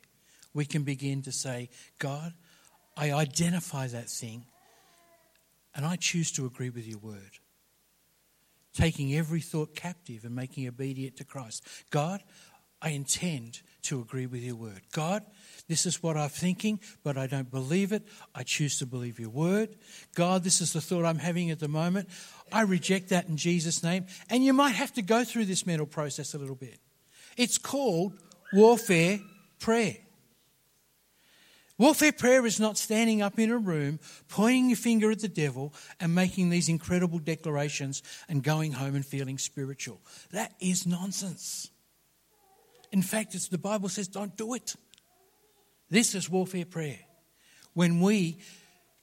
we 0.55 0.65
can 0.65 0.83
begin 0.83 1.23
to 1.23 1.33
say, 1.33 1.71
God, 1.99 2.33
I 2.97 3.13
identify 3.13 3.87
that 3.89 4.09
thing 4.09 4.45
and 5.75 5.87
I 5.87 5.97
choose 5.97 6.33
to 6.33 6.47
agree 6.47 6.71
with 6.71 6.87
your 6.87 6.99
word. 6.99 7.39
Taking 8.79 9.13
every 9.17 9.41
thought 9.41 9.75
captive 9.75 10.25
and 10.25 10.37
making 10.37 10.69
obedient 10.69 11.17
to 11.17 11.25
Christ. 11.25 11.67
God, 11.91 12.23
I 12.81 12.91
intend 12.91 13.63
to 13.83 14.01
agree 14.01 14.27
with 14.27 14.41
your 14.41 14.55
word. 14.55 14.83
God, 14.93 15.25
this 15.67 15.85
is 15.85 16.01
what 16.01 16.17
I'm 16.17 16.29
thinking, 16.29 16.79
but 17.03 17.19
I 17.19 17.27
don't 17.27 17.51
believe 17.51 17.91
it. 17.91 18.07
I 18.37 18.45
choose 18.45 18.79
to 18.79 18.87
believe 18.87 19.19
your 19.19 19.31
word. 19.31 19.75
God, 20.15 20.45
this 20.45 20.61
is 20.61 20.75
the 20.75 20.81
thought 20.81 21.05
I'm 21.05 21.19
having 21.19 21.51
at 21.51 21.59
the 21.59 21.67
moment. 21.67 22.09
I 22.53 22.61
reject 22.63 23.09
that 23.09 23.29
in 23.29 23.37
Jesus' 23.37 23.83
name. 23.83 24.07
And 24.31 24.45
you 24.45 24.53
might 24.53 24.77
have 24.77 24.93
to 24.93 25.03
go 25.03 25.25
through 25.25 25.47
this 25.47 25.67
mental 25.67 25.87
process 25.87 26.35
a 26.35 26.39
little 26.39 26.55
bit. 26.55 26.79
It's 27.37 27.59
called 27.59 28.13
warfare 28.53 29.19
prayer. 29.59 29.97
Warfare 31.79 32.11
prayer 32.11 32.45
is 32.45 32.59
not 32.59 32.77
standing 32.77 33.23
up 33.23 33.39
in 33.39 33.53
a 33.53 33.57
room, 33.57 34.01
pointing 34.29 34.69
your 34.69 34.77
finger 34.77 35.13
at 35.13 35.21
the 35.21 35.29
devil, 35.29 35.73
and 36.01 36.13
making 36.13 36.51
these 36.51 36.69
incredible 36.69 37.21
declarations 37.21 38.03
and 38.29 38.43
going 38.43 38.73
home 38.73 38.97
and 38.97 39.07
feeling 39.07 39.39
spiritual. 39.39 40.01
That 40.33 40.55
is 40.61 40.87
nonsense. 40.89 41.71
In 42.91 43.01
fact, 43.01 43.37
it's, 43.37 43.47
the 43.47 43.59
Bible 43.59 43.89
says 43.89 44.09
don't 44.09 44.37
do 44.37 44.55
it. 44.55 44.75
This 45.89 46.17
is 46.17 46.29
warfare 46.29 46.67
prayer. 46.67 46.99
When 47.75 48.01
we 48.01 48.39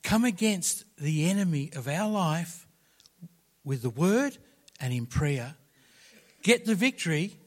come 0.03 0.25
against 0.25 0.83
the 0.97 1.29
enemy 1.29 1.71
of 1.75 1.87
our 1.87 2.09
life 2.09 2.67
with 3.63 3.83
the 3.83 3.89
word 3.89 4.37
and 4.81 4.93
in 4.93 5.05
prayer, 5.05 5.55
get 6.43 6.65
the 6.65 6.75
victory, 6.75 7.37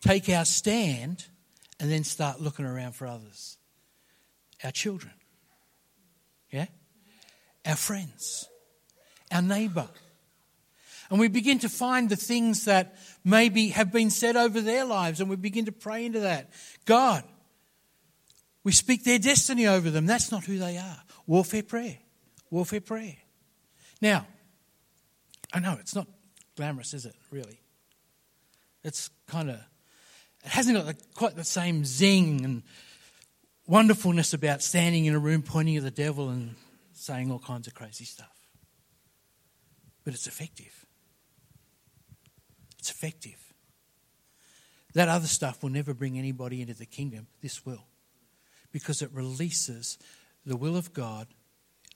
take 0.00 0.28
our 0.28 0.44
stand, 0.44 1.26
and 1.80 1.90
then 1.90 2.04
start 2.04 2.40
looking 2.40 2.64
around 2.64 2.92
for 2.92 3.08
others. 3.08 3.58
Our 4.64 4.70
children, 4.70 5.12
yeah? 6.50 6.66
Our 7.66 7.76
friends, 7.76 8.48
our 9.30 9.42
neighbour. 9.42 9.88
And 11.10 11.20
we 11.20 11.28
begin 11.28 11.58
to 11.60 11.68
find 11.68 12.08
the 12.08 12.16
things 12.16 12.64
that 12.64 12.96
maybe 13.24 13.68
have 13.68 13.92
been 13.92 14.10
said 14.10 14.36
over 14.36 14.60
their 14.60 14.84
lives, 14.84 15.20
and 15.20 15.30
we 15.30 15.36
begin 15.36 15.66
to 15.66 15.72
pray 15.72 16.04
into 16.04 16.20
that. 16.20 16.50
God, 16.84 17.22
we 18.64 18.72
speak 18.72 19.04
their 19.04 19.18
destiny 19.18 19.66
over 19.66 19.90
them. 19.90 20.06
That's 20.06 20.32
not 20.32 20.44
who 20.44 20.58
they 20.58 20.76
are. 20.78 21.02
Warfare 21.26 21.62
prayer. 21.62 21.98
Warfare 22.50 22.80
prayer. 22.80 23.16
Now, 24.00 24.26
I 25.52 25.60
know 25.60 25.76
it's 25.78 25.94
not 25.94 26.08
glamorous, 26.56 26.94
is 26.94 27.06
it, 27.06 27.14
really? 27.30 27.60
It's 28.82 29.10
kind 29.26 29.50
of, 29.50 29.56
it 30.44 30.50
hasn't 30.50 30.76
got 30.76 30.86
the, 30.86 30.96
quite 31.14 31.36
the 31.36 31.44
same 31.44 31.84
zing 31.84 32.44
and 32.44 32.62
wonderfulness 33.66 34.32
about 34.32 34.62
standing 34.62 35.06
in 35.06 35.14
a 35.14 35.18
room 35.18 35.42
pointing 35.42 35.76
at 35.76 35.82
the 35.82 35.90
devil 35.90 36.28
and 36.28 36.54
saying 36.92 37.30
all 37.30 37.38
kinds 37.38 37.66
of 37.66 37.74
crazy 37.74 38.04
stuff. 38.04 38.32
But 40.04 40.14
it's 40.14 40.26
effective. 40.26 40.86
It's 42.78 42.90
effective. 42.90 43.52
That 44.94 45.08
other 45.08 45.26
stuff 45.26 45.62
will 45.62 45.70
never 45.70 45.92
bring 45.92 46.18
anybody 46.18 46.60
into 46.60 46.74
the 46.74 46.86
kingdom. 46.86 47.26
This 47.42 47.66
will 47.66 47.86
because 48.72 49.02
it 49.02 49.10
releases 49.12 49.98
the 50.44 50.56
will 50.56 50.76
of 50.76 50.92
God. 50.92 51.28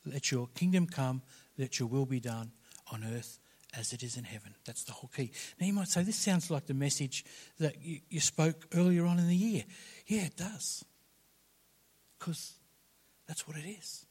Let 0.07 0.31
your 0.31 0.49
kingdom 0.55 0.87
come, 0.87 1.23
let 1.59 1.79
your 1.79 1.89
will 1.89 2.07
be 2.07 2.21
done 2.21 2.53
on 2.91 3.05
earth 3.05 3.39
as 3.79 3.93
it 3.93 4.03
is 4.03 4.17
in 4.17 4.25
heaven. 4.25 4.55
That's 4.65 4.85
the 4.85 4.93
whole 4.93 5.11
key. 5.15 5.31
Now 5.61 5.67
you 5.67 5.73
might 5.73 5.89
say, 5.89 6.03
this 6.03 6.17
sounds 6.17 6.51
like 6.51 6.67
the 6.67 6.75
message 6.75 7.25
that 7.59 7.81
you, 7.81 8.01
you 8.09 8.21
spoke 8.21 8.67
earlier 8.75 9.05
on 9.07 9.19
in 9.19 9.29
the 9.29 9.37
year. 9.37 9.65
Yeah, 10.07 10.23
it 10.23 10.37
does. 10.37 10.85
Because 12.21 12.55
that's 13.27 13.49
what 13.49 13.57
it 13.57 13.69
is. 13.69 14.07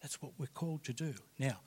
That's 0.00 0.22
what 0.22 0.32
we're 0.38 0.46
called 0.46 0.84
to 0.84 0.94
do. 0.94 1.12
Now, 1.38 1.60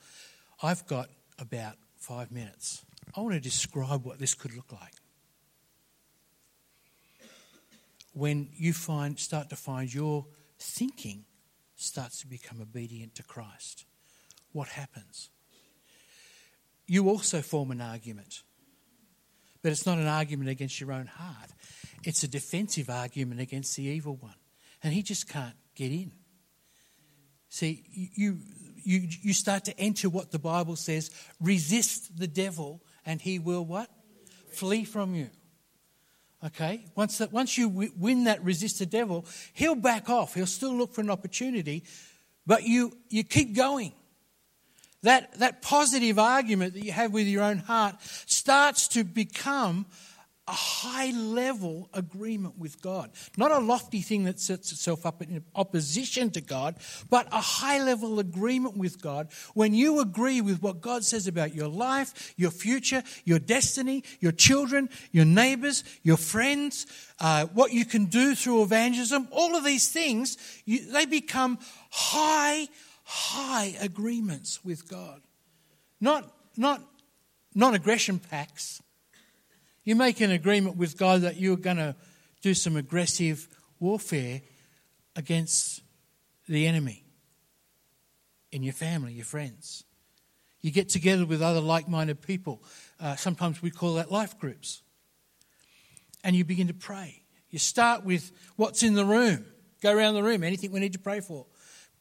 I've 0.63 0.88
got 0.88 1.10
about 1.38 1.75
five 1.97 2.32
minutes. 2.32 2.84
I 3.15 3.21
want 3.21 3.34
to 3.36 3.39
describe 3.39 4.03
what 4.03 4.17
this 4.17 4.34
could 4.34 4.56
look 4.56 4.71
like. 4.71 4.93
when 8.17 8.49
you 8.58 8.73
find, 8.73 9.19
start 9.19 9.47
to 9.49 9.56
find 9.56 9.93
your 9.93 10.25
thinking 10.58 11.23
starts 11.75 12.19
to 12.21 12.27
become 12.27 12.60
obedient 12.60 13.13
to 13.13 13.21
Christ, 13.21 13.86
what 14.53 14.69
happens? 14.69 15.30
You 16.88 17.10
also 17.10 17.43
form 17.43 17.69
an 17.69 17.80
argument. 17.80 18.41
But 19.62 19.71
it's 19.71 19.86
not 19.86 19.99
an 19.99 20.08
argument 20.08 20.49
against 20.49 20.80
your 20.82 20.91
own 20.91 21.06
heart. 21.06 21.51
It's 22.03 22.23
a 22.23 22.27
defensive 22.27 22.89
argument 22.89 23.39
against 23.39 23.75
the 23.75 23.84
evil 23.84 24.15
one. 24.15 24.34
And 24.83 24.93
he 24.93 25.01
just 25.01 25.27
can't 25.27 25.55
get 25.75 25.91
in. 25.91 26.11
See, 27.49 27.83
you, 27.91 28.39
you, 28.83 29.07
you 29.21 29.33
start 29.33 29.65
to 29.65 29.79
enter 29.79 30.09
what 30.09 30.31
the 30.31 30.39
Bible 30.39 30.75
says 30.75 31.11
resist 31.39 32.17
the 32.17 32.27
devil, 32.27 32.81
and 33.05 33.21
he 33.21 33.39
will 33.39 33.65
what? 33.65 33.89
Flee 34.51 34.83
from 34.83 35.15
you. 35.15 35.29
Okay? 36.45 36.85
Once, 36.95 37.17
that, 37.17 37.31
once 37.31 37.57
you 37.57 37.69
win 37.97 38.25
that 38.25 38.43
resist 38.43 38.79
the 38.79 38.85
devil, 38.85 39.25
he'll 39.53 39.75
back 39.75 40.09
off. 40.09 40.35
He'll 40.35 40.45
still 40.45 40.73
look 40.73 40.93
for 40.93 41.01
an 41.01 41.09
opportunity, 41.09 41.83
but 42.45 42.63
you, 42.63 42.95
you 43.09 43.23
keep 43.23 43.55
going. 43.55 43.93
That, 45.03 45.39
that 45.39 45.61
positive 45.61 46.17
argument 46.19 46.73
that 46.73 46.84
you 46.84 46.91
have 46.91 47.13
with 47.13 47.28
your 47.28 47.43
own 47.43 47.59
heart 47.59 47.95
starts 48.01 48.88
to 48.89 49.03
become 49.03 49.86
a 50.48 50.54
high 50.54 51.12
level 51.12 51.89
agreement 51.93 52.58
with 52.58 52.82
God. 52.82 53.12
Not 53.36 53.52
a 53.52 53.60
lofty 53.60 54.02
thing 54.02 54.24
that 54.24 54.39
sets 54.39 54.72
itself 54.72 55.06
up 55.06 55.22
in 55.22 55.43
opposition 55.56 56.32
to 56.32 56.41
God, 56.41 56.76
but 57.10 57.28
a 57.32 57.41
high 57.41 57.84
level 57.84 58.20
agreement 58.20 58.78
with 58.78 59.02
God 59.02 59.28
when 59.54 59.74
you 59.74 60.00
agree 60.00 60.39
with 60.39 60.62
what 60.62 60.80
God 60.80 61.04
says 61.04 61.28
about 61.28 61.54
your 61.54 61.68
life, 61.68 62.34
your 62.38 62.52
future, 62.52 63.04
your 63.26 63.39
destiny, 63.39 64.04
your 64.22 64.32
children, 64.32 64.89
your 65.12 65.26
neighbors, 65.26 65.84
your 66.04 66.18
friends, 66.18 66.88
uh, 67.20 67.48
what 67.48 67.74
you 67.74 67.84
can 67.84 68.06
do 68.06 68.34
through 68.34 68.64
evangelism. 68.64 69.28
All 69.32 69.56
of 69.56 69.66
these 69.66 69.89
things, 69.89 70.38
you, 70.66 70.91
they 70.91 71.06
become 71.06 71.60
high, 71.91 72.70
high 73.04 73.76
agreements 73.82 74.64
with 74.64 74.88
God. 74.88 75.22
Not, 76.00 76.32
not 76.56 76.82
non 77.54 77.74
aggression 77.74 78.20
pacts 78.20 78.82
you 79.88 79.95
make 79.95 80.19
an 80.19 80.31
agreement 80.31 80.75
with 80.75 80.97
God 80.97 81.21
that 81.21 81.38
you're 81.38 81.55
going 81.55 81.77
to 81.77 81.95
do 82.41 82.53
some 82.53 82.75
aggressive 82.75 83.47
warfare 83.79 84.41
against 85.15 85.81
the 86.49 86.67
enemy 86.67 87.05
in 88.51 88.63
your 88.63 88.73
family, 88.73 89.13
your 89.13 89.23
friends. 89.23 89.85
You 90.59 90.71
get 90.71 90.89
together 90.89 91.25
with 91.25 91.41
other 91.41 91.61
like 91.61 91.88
minded 91.88 92.21
people. 92.21 92.61
Uh, 92.99 93.15
sometimes 93.15 93.61
we 93.61 93.71
call 93.71 93.93
that 93.93 94.11
life 94.11 94.38
groups. 94.38 94.81
And 96.21 96.35
you 96.35 96.43
begin 96.43 96.67
to 96.67 96.73
pray. 96.73 97.23
You 97.49 97.57
start 97.57 98.03
with 98.03 98.33
what's 98.57 98.83
in 98.83 98.93
the 98.93 99.05
room. 99.05 99.45
Go 99.81 99.95
around 99.95 100.15
the 100.15 100.23
room, 100.23 100.43
anything 100.43 100.73
we 100.73 100.81
need 100.81 100.93
to 100.93 100.99
pray 100.99 101.21
for. 101.21 101.45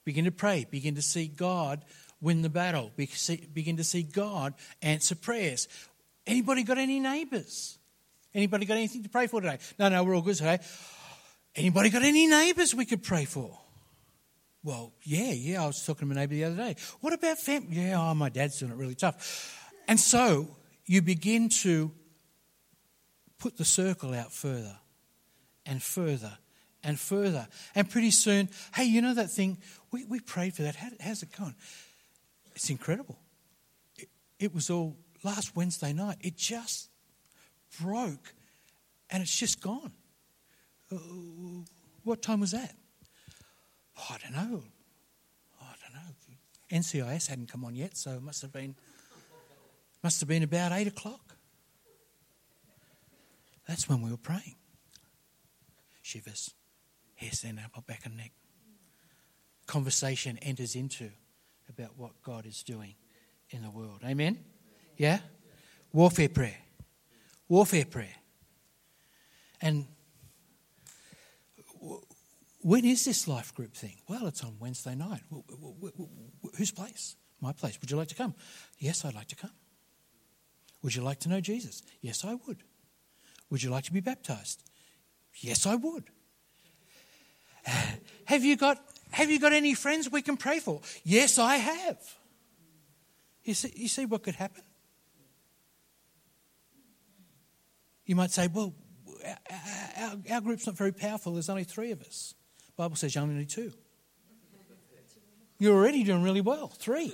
Begin 0.05 0.25
to 0.25 0.33
pray. 0.33 0.67
Begin 0.69 0.97
to 0.97 1.03
see 1.03 1.29
God 1.29 1.85
win 2.21 2.43
the 2.43 2.51
battle. 2.51 2.91
Begin 2.97 3.77
to 3.77 3.85
see 3.85 4.03
God 4.03 4.55
answer 4.83 5.15
prayers. 5.15 5.69
Anybody 6.27 6.63
got 6.63 6.79
any 6.79 7.01
neighbours? 7.01 7.79
Anybody 8.35 8.67
got 8.67 8.77
anything 8.77 9.03
to 9.03 9.09
pray 9.09 9.29
for 9.29 9.41
today? 9.41 9.59
No, 9.79 9.89
no, 9.89 10.05
we're 10.05 10.15
all 10.15 10.23
good 10.23 10.37
today. 10.37 10.59
Anybody 11.55 11.89
got 11.91 12.03
any 12.03 12.27
neighbours 12.27 12.75
we 12.75 12.85
could 12.85 13.03
pray 13.03 13.25
for? 13.25 13.59
Well, 14.63 14.93
yeah, 15.05 15.31
yeah, 15.31 15.63
I 15.63 15.67
was 15.67 15.85
talking 15.87 16.09
to 16.09 16.15
my 16.15 16.21
neighbour 16.21 16.35
the 16.35 16.45
other 16.45 16.57
day. 16.57 16.77
What 17.01 17.13
about 17.13 17.39
family? 17.39 17.69
Yeah, 17.71 18.01
oh, 18.01 18.15
my 18.15 18.29
dad's 18.29 18.59
doing 18.59 18.73
it 18.73 18.77
really 18.77 18.97
tough. 18.97 19.63
And 19.87 19.99
so 19.99 20.49
you 20.85 21.01
begin 21.03 21.49
to 21.49 21.93
put 23.39 23.57
the 23.57 23.65
circle 23.65 24.13
out 24.13 24.33
further 24.33 24.77
and 25.65 25.83
further 25.83 26.37
and 26.83 26.99
further. 26.99 27.47
And 27.75 27.89
pretty 27.89 28.11
soon, 28.11 28.49
hey, 28.75 28.85
you 28.85 29.01
know 29.03 29.15
that 29.15 29.31
thing? 29.31 29.59
We, 29.93 30.05
we 30.05 30.21
prayed 30.21 30.55
for 30.55 30.63
that. 30.63 30.77
How, 30.77 30.89
how's 31.01 31.23
it 31.23 31.31
going? 31.39 31.55
It's 32.55 32.71
incredible. 32.71 33.19
It, 33.97 34.09
it 34.39 34.55
was 34.55 34.69
all 34.69 34.97
last 35.27 35.57
Wednesday 35.57 35.93
night. 35.93 36.17
It 36.21 36.37
just 36.37 36.89
broke 37.83 38.33
and 39.11 39.23
it's 39.23 39.37
just 39.37 39.61
gone. 39.61 39.93
Uh, 40.91 40.97
what 42.05 42.23
time 42.23 42.41
was 42.41 42.53
that? 42.53 42.75
Oh, 43.99 44.07
I 44.11 44.19
don't 44.19 44.33
know. 44.33 44.63
Oh, 45.61 45.67
I 45.67 45.75
don't 45.83 45.95
know. 45.95 46.79
NCIS 46.79 47.29
hadn't 47.29 47.51
come 47.51 47.65
on 47.65 47.75
yet, 47.75 47.97
so 47.97 48.13
it 48.13 48.23
must 48.23 48.41
have 48.43 48.53
been 48.53 48.75
must 50.03 50.21
have 50.21 50.29
been 50.29 50.45
about 50.45 50.73
eight 50.73 50.87
o'clock. 50.87 51.37
That's 53.67 53.89
when 53.89 54.03
we 54.03 54.11
were 54.11 54.17
praying. 54.17 54.55
Shivers, 56.03 56.55
hair 57.17 57.31
standing 57.33 57.65
up 57.65 57.73
my 57.75 57.83
back 57.85 58.03
and 58.05 58.17
neck. 58.17 58.31
Conversation 59.67 60.39
enters 60.39 60.77
into 60.77 61.11
about 61.69 61.97
what 61.97 62.23
God 62.23 62.47
is 62.47 62.63
doing 62.63 62.95
in 63.51 63.63
the 63.63 63.71
world. 63.71 64.03
Amen? 64.05 64.45
Yeah? 64.97 65.19
Warfare 65.93 66.29
prayer. 66.29 66.57
Warfare 67.49 67.85
prayer. 67.85 68.15
And 69.61 69.87
when 72.63 72.85
is 72.85 73.05
this 73.05 73.29
life 73.29 73.55
group 73.55 73.75
thing? 73.75 73.97
Well, 74.09 74.27
it's 74.27 74.43
on 74.43 74.57
Wednesday 74.59 74.95
night. 74.95 75.21
Whose 76.57 76.73
place? 76.73 77.17
My 77.41 77.53
place. 77.53 77.79
Would 77.81 77.91
you 77.91 77.97
like 77.97 78.09
to 78.09 78.15
come? 78.15 78.35
Yes, 78.79 79.05
I'd 79.05 79.15
like 79.15 79.29
to 79.29 79.37
come. 79.37 79.53
Would 80.83 80.95
you 80.95 81.03
like 81.03 81.21
to 81.21 81.29
know 81.29 81.41
Jesus? 81.41 81.83
Yes, 82.01 82.25
I 82.25 82.37
would. 82.47 82.59
Would 83.51 83.63
you 83.63 83.71
like 83.71 83.85
to 83.85 83.93
be 83.93 84.01
baptized? 84.01 84.63
Yes, 85.35 85.67
I 85.67 85.77
would. 85.77 86.05
Have 88.25 88.45
you 88.45 88.57
got 88.57 88.81
have 89.11 89.31
you 89.31 89.39
got 89.39 89.53
any 89.53 89.75
friends 89.75 90.11
we 90.11 90.21
can 90.21 90.37
pray 90.37 90.59
for? 90.59 90.81
Yes, 91.05 91.39
I 91.39 91.57
have. 91.57 91.99
You 93.45 93.55
see, 93.55 93.73
you 93.75 93.89
see 93.89 94.05
what 94.05 94.23
could 94.23 94.35
happen? 94.35 94.63
You 98.07 98.17
might 98.17 98.31
say, 98.31 98.49
well, 98.49 98.73
our, 100.01 100.13
our, 100.31 100.41
group's 100.41 100.67
not 100.67 100.77
very 100.77 100.93
powerful. 100.93 101.33
There's 101.33 101.49
only 101.49 101.65
three 101.65 101.91
of 101.91 102.01
us. 102.01 102.35
The 102.67 102.83
Bible 102.83 102.97
says 102.97 103.15
you 103.15 103.21
only 103.21 103.35
need 103.35 103.51
two. 103.51 103.73
You're 105.59 105.75
already 105.75 106.05
doing 106.05 106.23
really 106.23 106.41
well. 106.41 106.69
Three. 106.69 107.13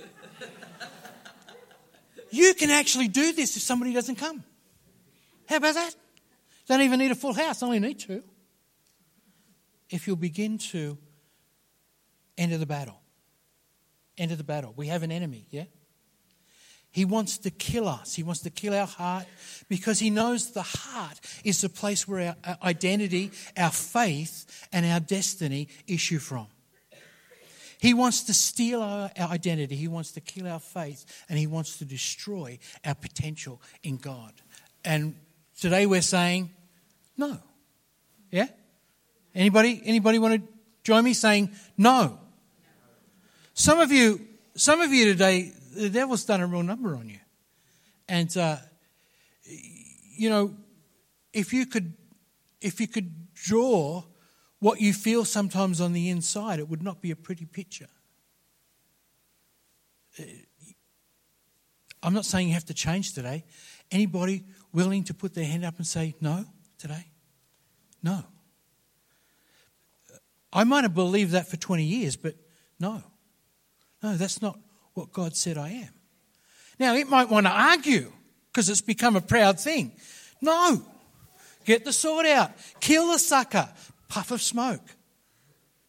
You 2.29 2.53
can 2.55 2.71
actually 2.71 3.07
do 3.07 3.31
this 3.31 3.55
if 3.55 3.63
somebody 3.63 3.93
doesn't 3.93 4.15
come. 4.15 4.43
How 5.47 5.57
about 5.57 5.75
that? 5.75 5.95
Don't 6.67 6.81
even 6.81 6.99
need 6.99 7.11
a 7.11 7.15
full 7.15 7.33
house, 7.33 7.61
only 7.61 7.79
need 7.79 7.99
two. 7.99 8.23
If 9.89 10.07
you'll 10.07 10.15
begin 10.15 10.57
to 10.69 10.97
enter 12.37 12.57
the 12.57 12.65
battle. 12.65 12.99
Enter 14.17 14.35
the 14.35 14.43
battle. 14.43 14.73
We 14.75 14.87
have 14.87 15.03
an 15.03 15.11
enemy, 15.11 15.45
yeah? 15.49 15.65
He 16.93 17.05
wants 17.05 17.39
to 17.39 17.49
kill 17.49 17.87
us. 17.87 18.13
He 18.13 18.21
wants 18.21 18.41
to 18.41 18.51
kill 18.51 18.75
our 18.75 18.85
heart 18.85 19.25
because 19.67 19.97
he 19.97 20.11
knows 20.11 20.51
the 20.51 20.61
heart 20.61 21.19
is 21.43 21.59
the 21.59 21.69
place 21.69 22.07
where 22.07 22.35
our 22.45 22.57
identity, 22.61 23.31
our 23.57 23.71
faith, 23.71 24.67
and 24.71 24.85
our 24.85 24.99
destiny 24.99 25.69
issue 25.87 26.19
from. 26.19 26.45
He 27.79 27.95
wants 27.95 28.21
to 28.25 28.33
steal 28.35 28.83
our, 28.83 29.09
our, 29.17 29.29
identity, 29.29 29.75
he 29.75 29.87
wants 29.87 30.11
to 30.11 30.21
kill 30.21 30.47
our 30.47 30.59
faith, 30.59 31.03
and 31.27 31.39
he 31.39 31.47
wants 31.47 31.79
to 31.79 31.85
destroy 31.85 32.59
our 32.85 32.93
potential 32.93 33.59
in 33.81 33.97
God. 33.97 34.31
And 34.85 35.15
today 35.59 35.87
we're 35.87 36.03
saying 36.03 36.51
no. 37.17 37.39
Yeah? 38.29 38.49
Anybody 39.33 39.81
anybody 39.83 40.19
want 40.19 40.35
to 40.35 40.47
join 40.83 41.03
me 41.03 41.13
saying 41.13 41.49
no? 41.75 42.19
Some 43.55 43.79
of 43.79 43.91
you 43.91 44.21
some 44.55 44.79
of 44.79 44.93
you 44.93 45.05
today 45.05 45.53
the 45.75 45.89
devil's 45.89 46.25
done 46.25 46.41
a 46.41 46.47
real 46.47 46.63
number 46.63 46.95
on 46.95 47.09
you. 47.09 47.19
And, 48.07 48.35
uh, 48.37 48.57
you 49.45 50.29
know, 50.29 50.55
if 51.31 51.53
you 51.53 51.65
could, 51.65 51.93
if 52.61 52.79
you 52.79 52.87
could 52.87 53.33
draw 53.33 54.03
what 54.59 54.79
you 54.79 54.93
feel 54.93 55.25
sometimes 55.25 55.81
on 55.81 55.93
the 55.93 56.09
inside, 56.09 56.59
it 56.59 56.69
would 56.69 56.83
not 56.83 57.01
be 57.01 57.11
a 57.11 57.15
pretty 57.15 57.45
picture. 57.45 57.89
Uh, 60.19 60.23
I'm 62.01 62.13
not 62.13 62.25
saying 62.25 62.49
you 62.49 62.53
have 62.53 62.65
to 62.65 62.73
change 62.73 63.13
today. 63.13 63.45
Anybody 63.91 64.43
willing 64.73 65.03
to 65.05 65.13
put 65.13 65.33
their 65.33 65.45
hand 65.45 65.63
up 65.65 65.77
and 65.77 65.87
say 65.87 66.15
no 66.19 66.45
today? 66.77 67.07
No. 68.01 68.23
I 70.51 70.65
might 70.65 70.83
have 70.83 70.93
believed 70.93 71.31
that 71.31 71.47
for 71.47 71.57
20 71.57 71.83
years, 71.83 72.15
but 72.15 72.35
no. 72.79 73.01
No, 74.03 74.15
that's 74.17 74.41
not 74.41 74.59
what 74.93 75.11
God 75.11 75.35
said 75.35 75.57
I 75.57 75.69
am. 75.69 75.89
Now, 76.79 76.95
it 76.95 77.07
might 77.07 77.29
want 77.29 77.45
to 77.45 77.51
argue 77.51 78.11
because 78.51 78.69
it's 78.69 78.81
become 78.81 79.15
a 79.15 79.21
proud 79.21 79.59
thing. 79.59 79.91
No. 80.41 80.83
Get 81.65 81.85
the 81.85 81.93
sword 81.93 82.25
out. 82.25 82.51
Kill 82.79 83.11
the 83.11 83.19
sucker. 83.19 83.69
Puff 84.09 84.31
of 84.31 84.41
smoke. 84.41 84.81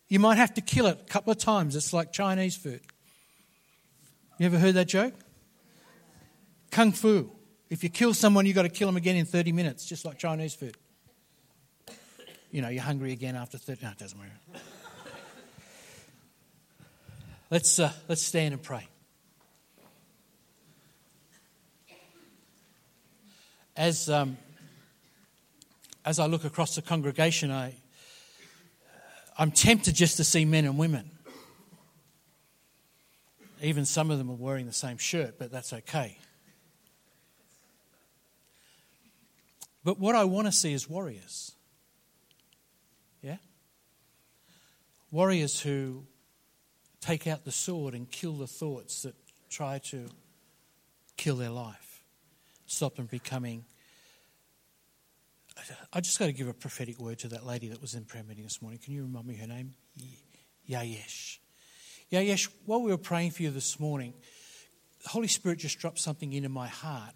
You 0.08 0.20
might 0.20 0.36
have 0.36 0.54
to 0.54 0.60
kill 0.60 0.86
it 0.86 0.98
a 1.00 1.04
couple 1.04 1.32
of 1.32 1.38
times. 1.38 1.76
It's 1.76 1.92
like 1.92 2.12
Chinese 2.12 2.56
food. 2.56 2.80
You 4.38 4.46
ever 4.46 4.58
heard 4.58 4.74
that 4.74 4.88
joke? 4.88 5.14
Kung 6.70 6.92
Fu. 6.92 7.30
If 7.70 7.82
you 7.82 7.88
kill 7.88 8.14
someone, 8.14 8.46
you've 8.46 8.54
got 8.54 8.62
to 8.62 8.68
kill 8.68 8.86
them 8.88 8.96
again 8.96 9.16
in 9.16 9.26
30 9.26 9.52
minutes, 9.52 9.86
just 9.86 10.04
like 10.04 10.18
Chinese 10.18 10.54
food. 10.54 10.76
You 12.50 12.62
know, 12.62 12.68
you're 12.68 12.82
hungry 12.82 13.12
again 13.12 13.34
after 13.34 13.58
30. 13.58 13.84
No, 13.84 13.90
it 13.90 13.98
doesn't 13.98 14.18
matter. 14.18 14.62
let's, 17.50 17.80
uh, 17.80 17.92
let's 18.08 18.22
stand 18.22 18.54
and 18.54 18.62
pray. 18.62 18.86
As, 23.76 24.08
um, 24.08 24.36
as 26.04 26.18
I 26.18 26.26
look 26.26 26.44
across 26.44 26.74
the 26.74 26.82
congregation, 26.82 27.50
I, 27.50 27.74
I'm 29.36 29.50
tempted 29.50 29.94
just 29.94 30.16
to 30.18 30.24
see 30.24 30.44
men 30.44 30.64
and 30.64 30.78
women. 30.78 31.10
Even 33.62 33.84
some 33.84 34.10
of 34.10 34.18
them 34.18 34.30
are 34.30 34.36
wearing 34.36 34.66
the 34.66 34.72
same 34.72 34.98
shirt, 34.98 35.38
but 35.38 35.50
that's 35.50 35.72
okay. 35.72 36.18
But 39.82 39.98
what 39.98 40.14
I 40.14 40.24
want 40.24 40.46
to 40.46 40.52
see 40.52 40.72
is 40.72 40.88
warriors. 40.88 41.52
Yeah? 43.22 43.36
Warriors 45.10 45.60
who 45.60 46.04
take 47.00 47.26
out 47.26 47.44
the 47.44 47.52
sword 47.52 47.94
and 47.94 48.10
kill 48.10 48.34
the 48.34 48.46
thoughts 48.46 49.02
that 49.02 49.14
try 49.50 49.78
to 49.78 50.08
kill 51.16 51.36
their 51.36 51.50
life 51.50 51.93
stop 52.74 52.96
them 52.96 53.06
becoming. 53.06 53.64
I 55.92 56.00
just 56.00 56.18
got 56.18 56.26
to 56.26 56.32
give 56.32 56.48
a 56.48 56.52
prophetic 56.52 56.98
word 56.98 57.20
to 57.20 57.28
that 57.28 57.46
lady 57.46 57.68
that 57.68 57.80
was 57.80 57.94
in 57.94 58.04
prayer 58.04 58.24
meeting 58.24 58.42
this 58.42 58.60
morning. 58.60 58.80
Can 58.82 58.92
you 58.92 59.02
remind 59.02 59.26
me 59.26 59.36
her 59.36 59.46
name? 59.46 59.74
Yayesh. 60.68 61.38
Yayesh, 62.10 62.48
while 62.66 62.82
we 62.82 62.90
were 62.90 62.98
praying 62.98 63.30
for 63.30 63.42
you 63.42 63.50
this 63.50 63.78
morning, 63.78 64.14
the 65.04 65.10
Holy 65.10 65.28
Spirit 65.28 65.58
just 65.60 65.78
dropped 65.78 66.00
something 66.00 66.32
into 66.32 66.48
my 66.48 66.66
heart. 66.66 67.14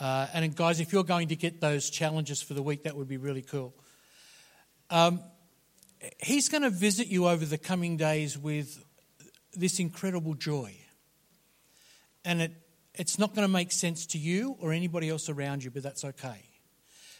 Uh, 0.00 0.26
and 0.32 0.54
guys, 0.54 0.80
if 0.80 0.92
you're 0.92 1.04
going 1.04 1.28
to 1.28 1.36
get 1.36 1.60
those 1.60 1.90
challenges 1.90 2.42
for 2.42 2.54
the 2.54 2.62
week, 2.62 2.84
that 2.84 2.96
would 2.96 3.08
be 3.08 3.16
really 3.16 3.42
cool. 3.42 3.74
Um, 4.90 5.20
he's 6.18 6.48
going 6.48 6.62
to 6.62 6.70
visit 6.70 7.08
you 7.08 7.28
over 7.28 7.44
the 7.44 7.58
coming 7.58 7.96
days 7.96 8.38
with 8.38 8.84
this 9.54 9.78
incredible 9.78 10.34
joy. 10.34 10.74
And 12.24 12.42
it 12.42 12.52
it's 12.98 13.18
not 13.18 13.34
going 13.34 13.46
to 13.46 13.52
make 13.52 13.72
sense 13.72 14.06
to 14.06 14.18
you 14.18 14.56
or 14.60 14.72
anybody 14.72 15.08
else 15.08 15.28
around 15.28 15.64
you, 15.64 15.70
but 15.70 15.82
that's 15.82 16.04
okay. 16.04 16.42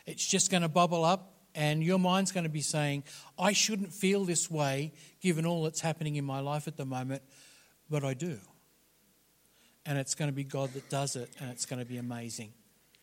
It's 0.07 0.27
just 0.27 0.51
going 0.51 0.63
to 0.63 0.69
bubble 0.69 1.05
up 1.05 1.39
And 1.55 1.83
your 1.83 1.99
mind's 1.99 2.31
going 2.31 2.45
to 2.45 2.51
be 2.51 2.61
saying, 2.61 3.05
I 3.37 3.53
shouldn't 3.53 3.93
feel 3.93 4.25
this 4.25 4.49
way 4.49 4.93
given 5.21 5.45
all 5.45 5.65
that's 5.65 5.81
happening 5.81 6.17
in 6.17 6.25
my 6.25 6.41
life 6.41 6.69
at 6.69 6.77
the 6.77 6.85
moment, 6.85 7.23
but 7.91 8.05
I 8.05 8.15
do. 8.15 8.39
And 9.85 9.99
it's 9.99 10.15
going 10.15 10.31
to 10.31 10.35
be 10.35 10.45
God 10.45 10.73
that 10.75 10.89
does 10.89 11.17
it, 11.17 11.31
and 11.41 11.51
it's 11.51 11.67
going 11.67 11.81
to 11.81 11.85
be 11.85 11.97
amazing. 11.97 12.53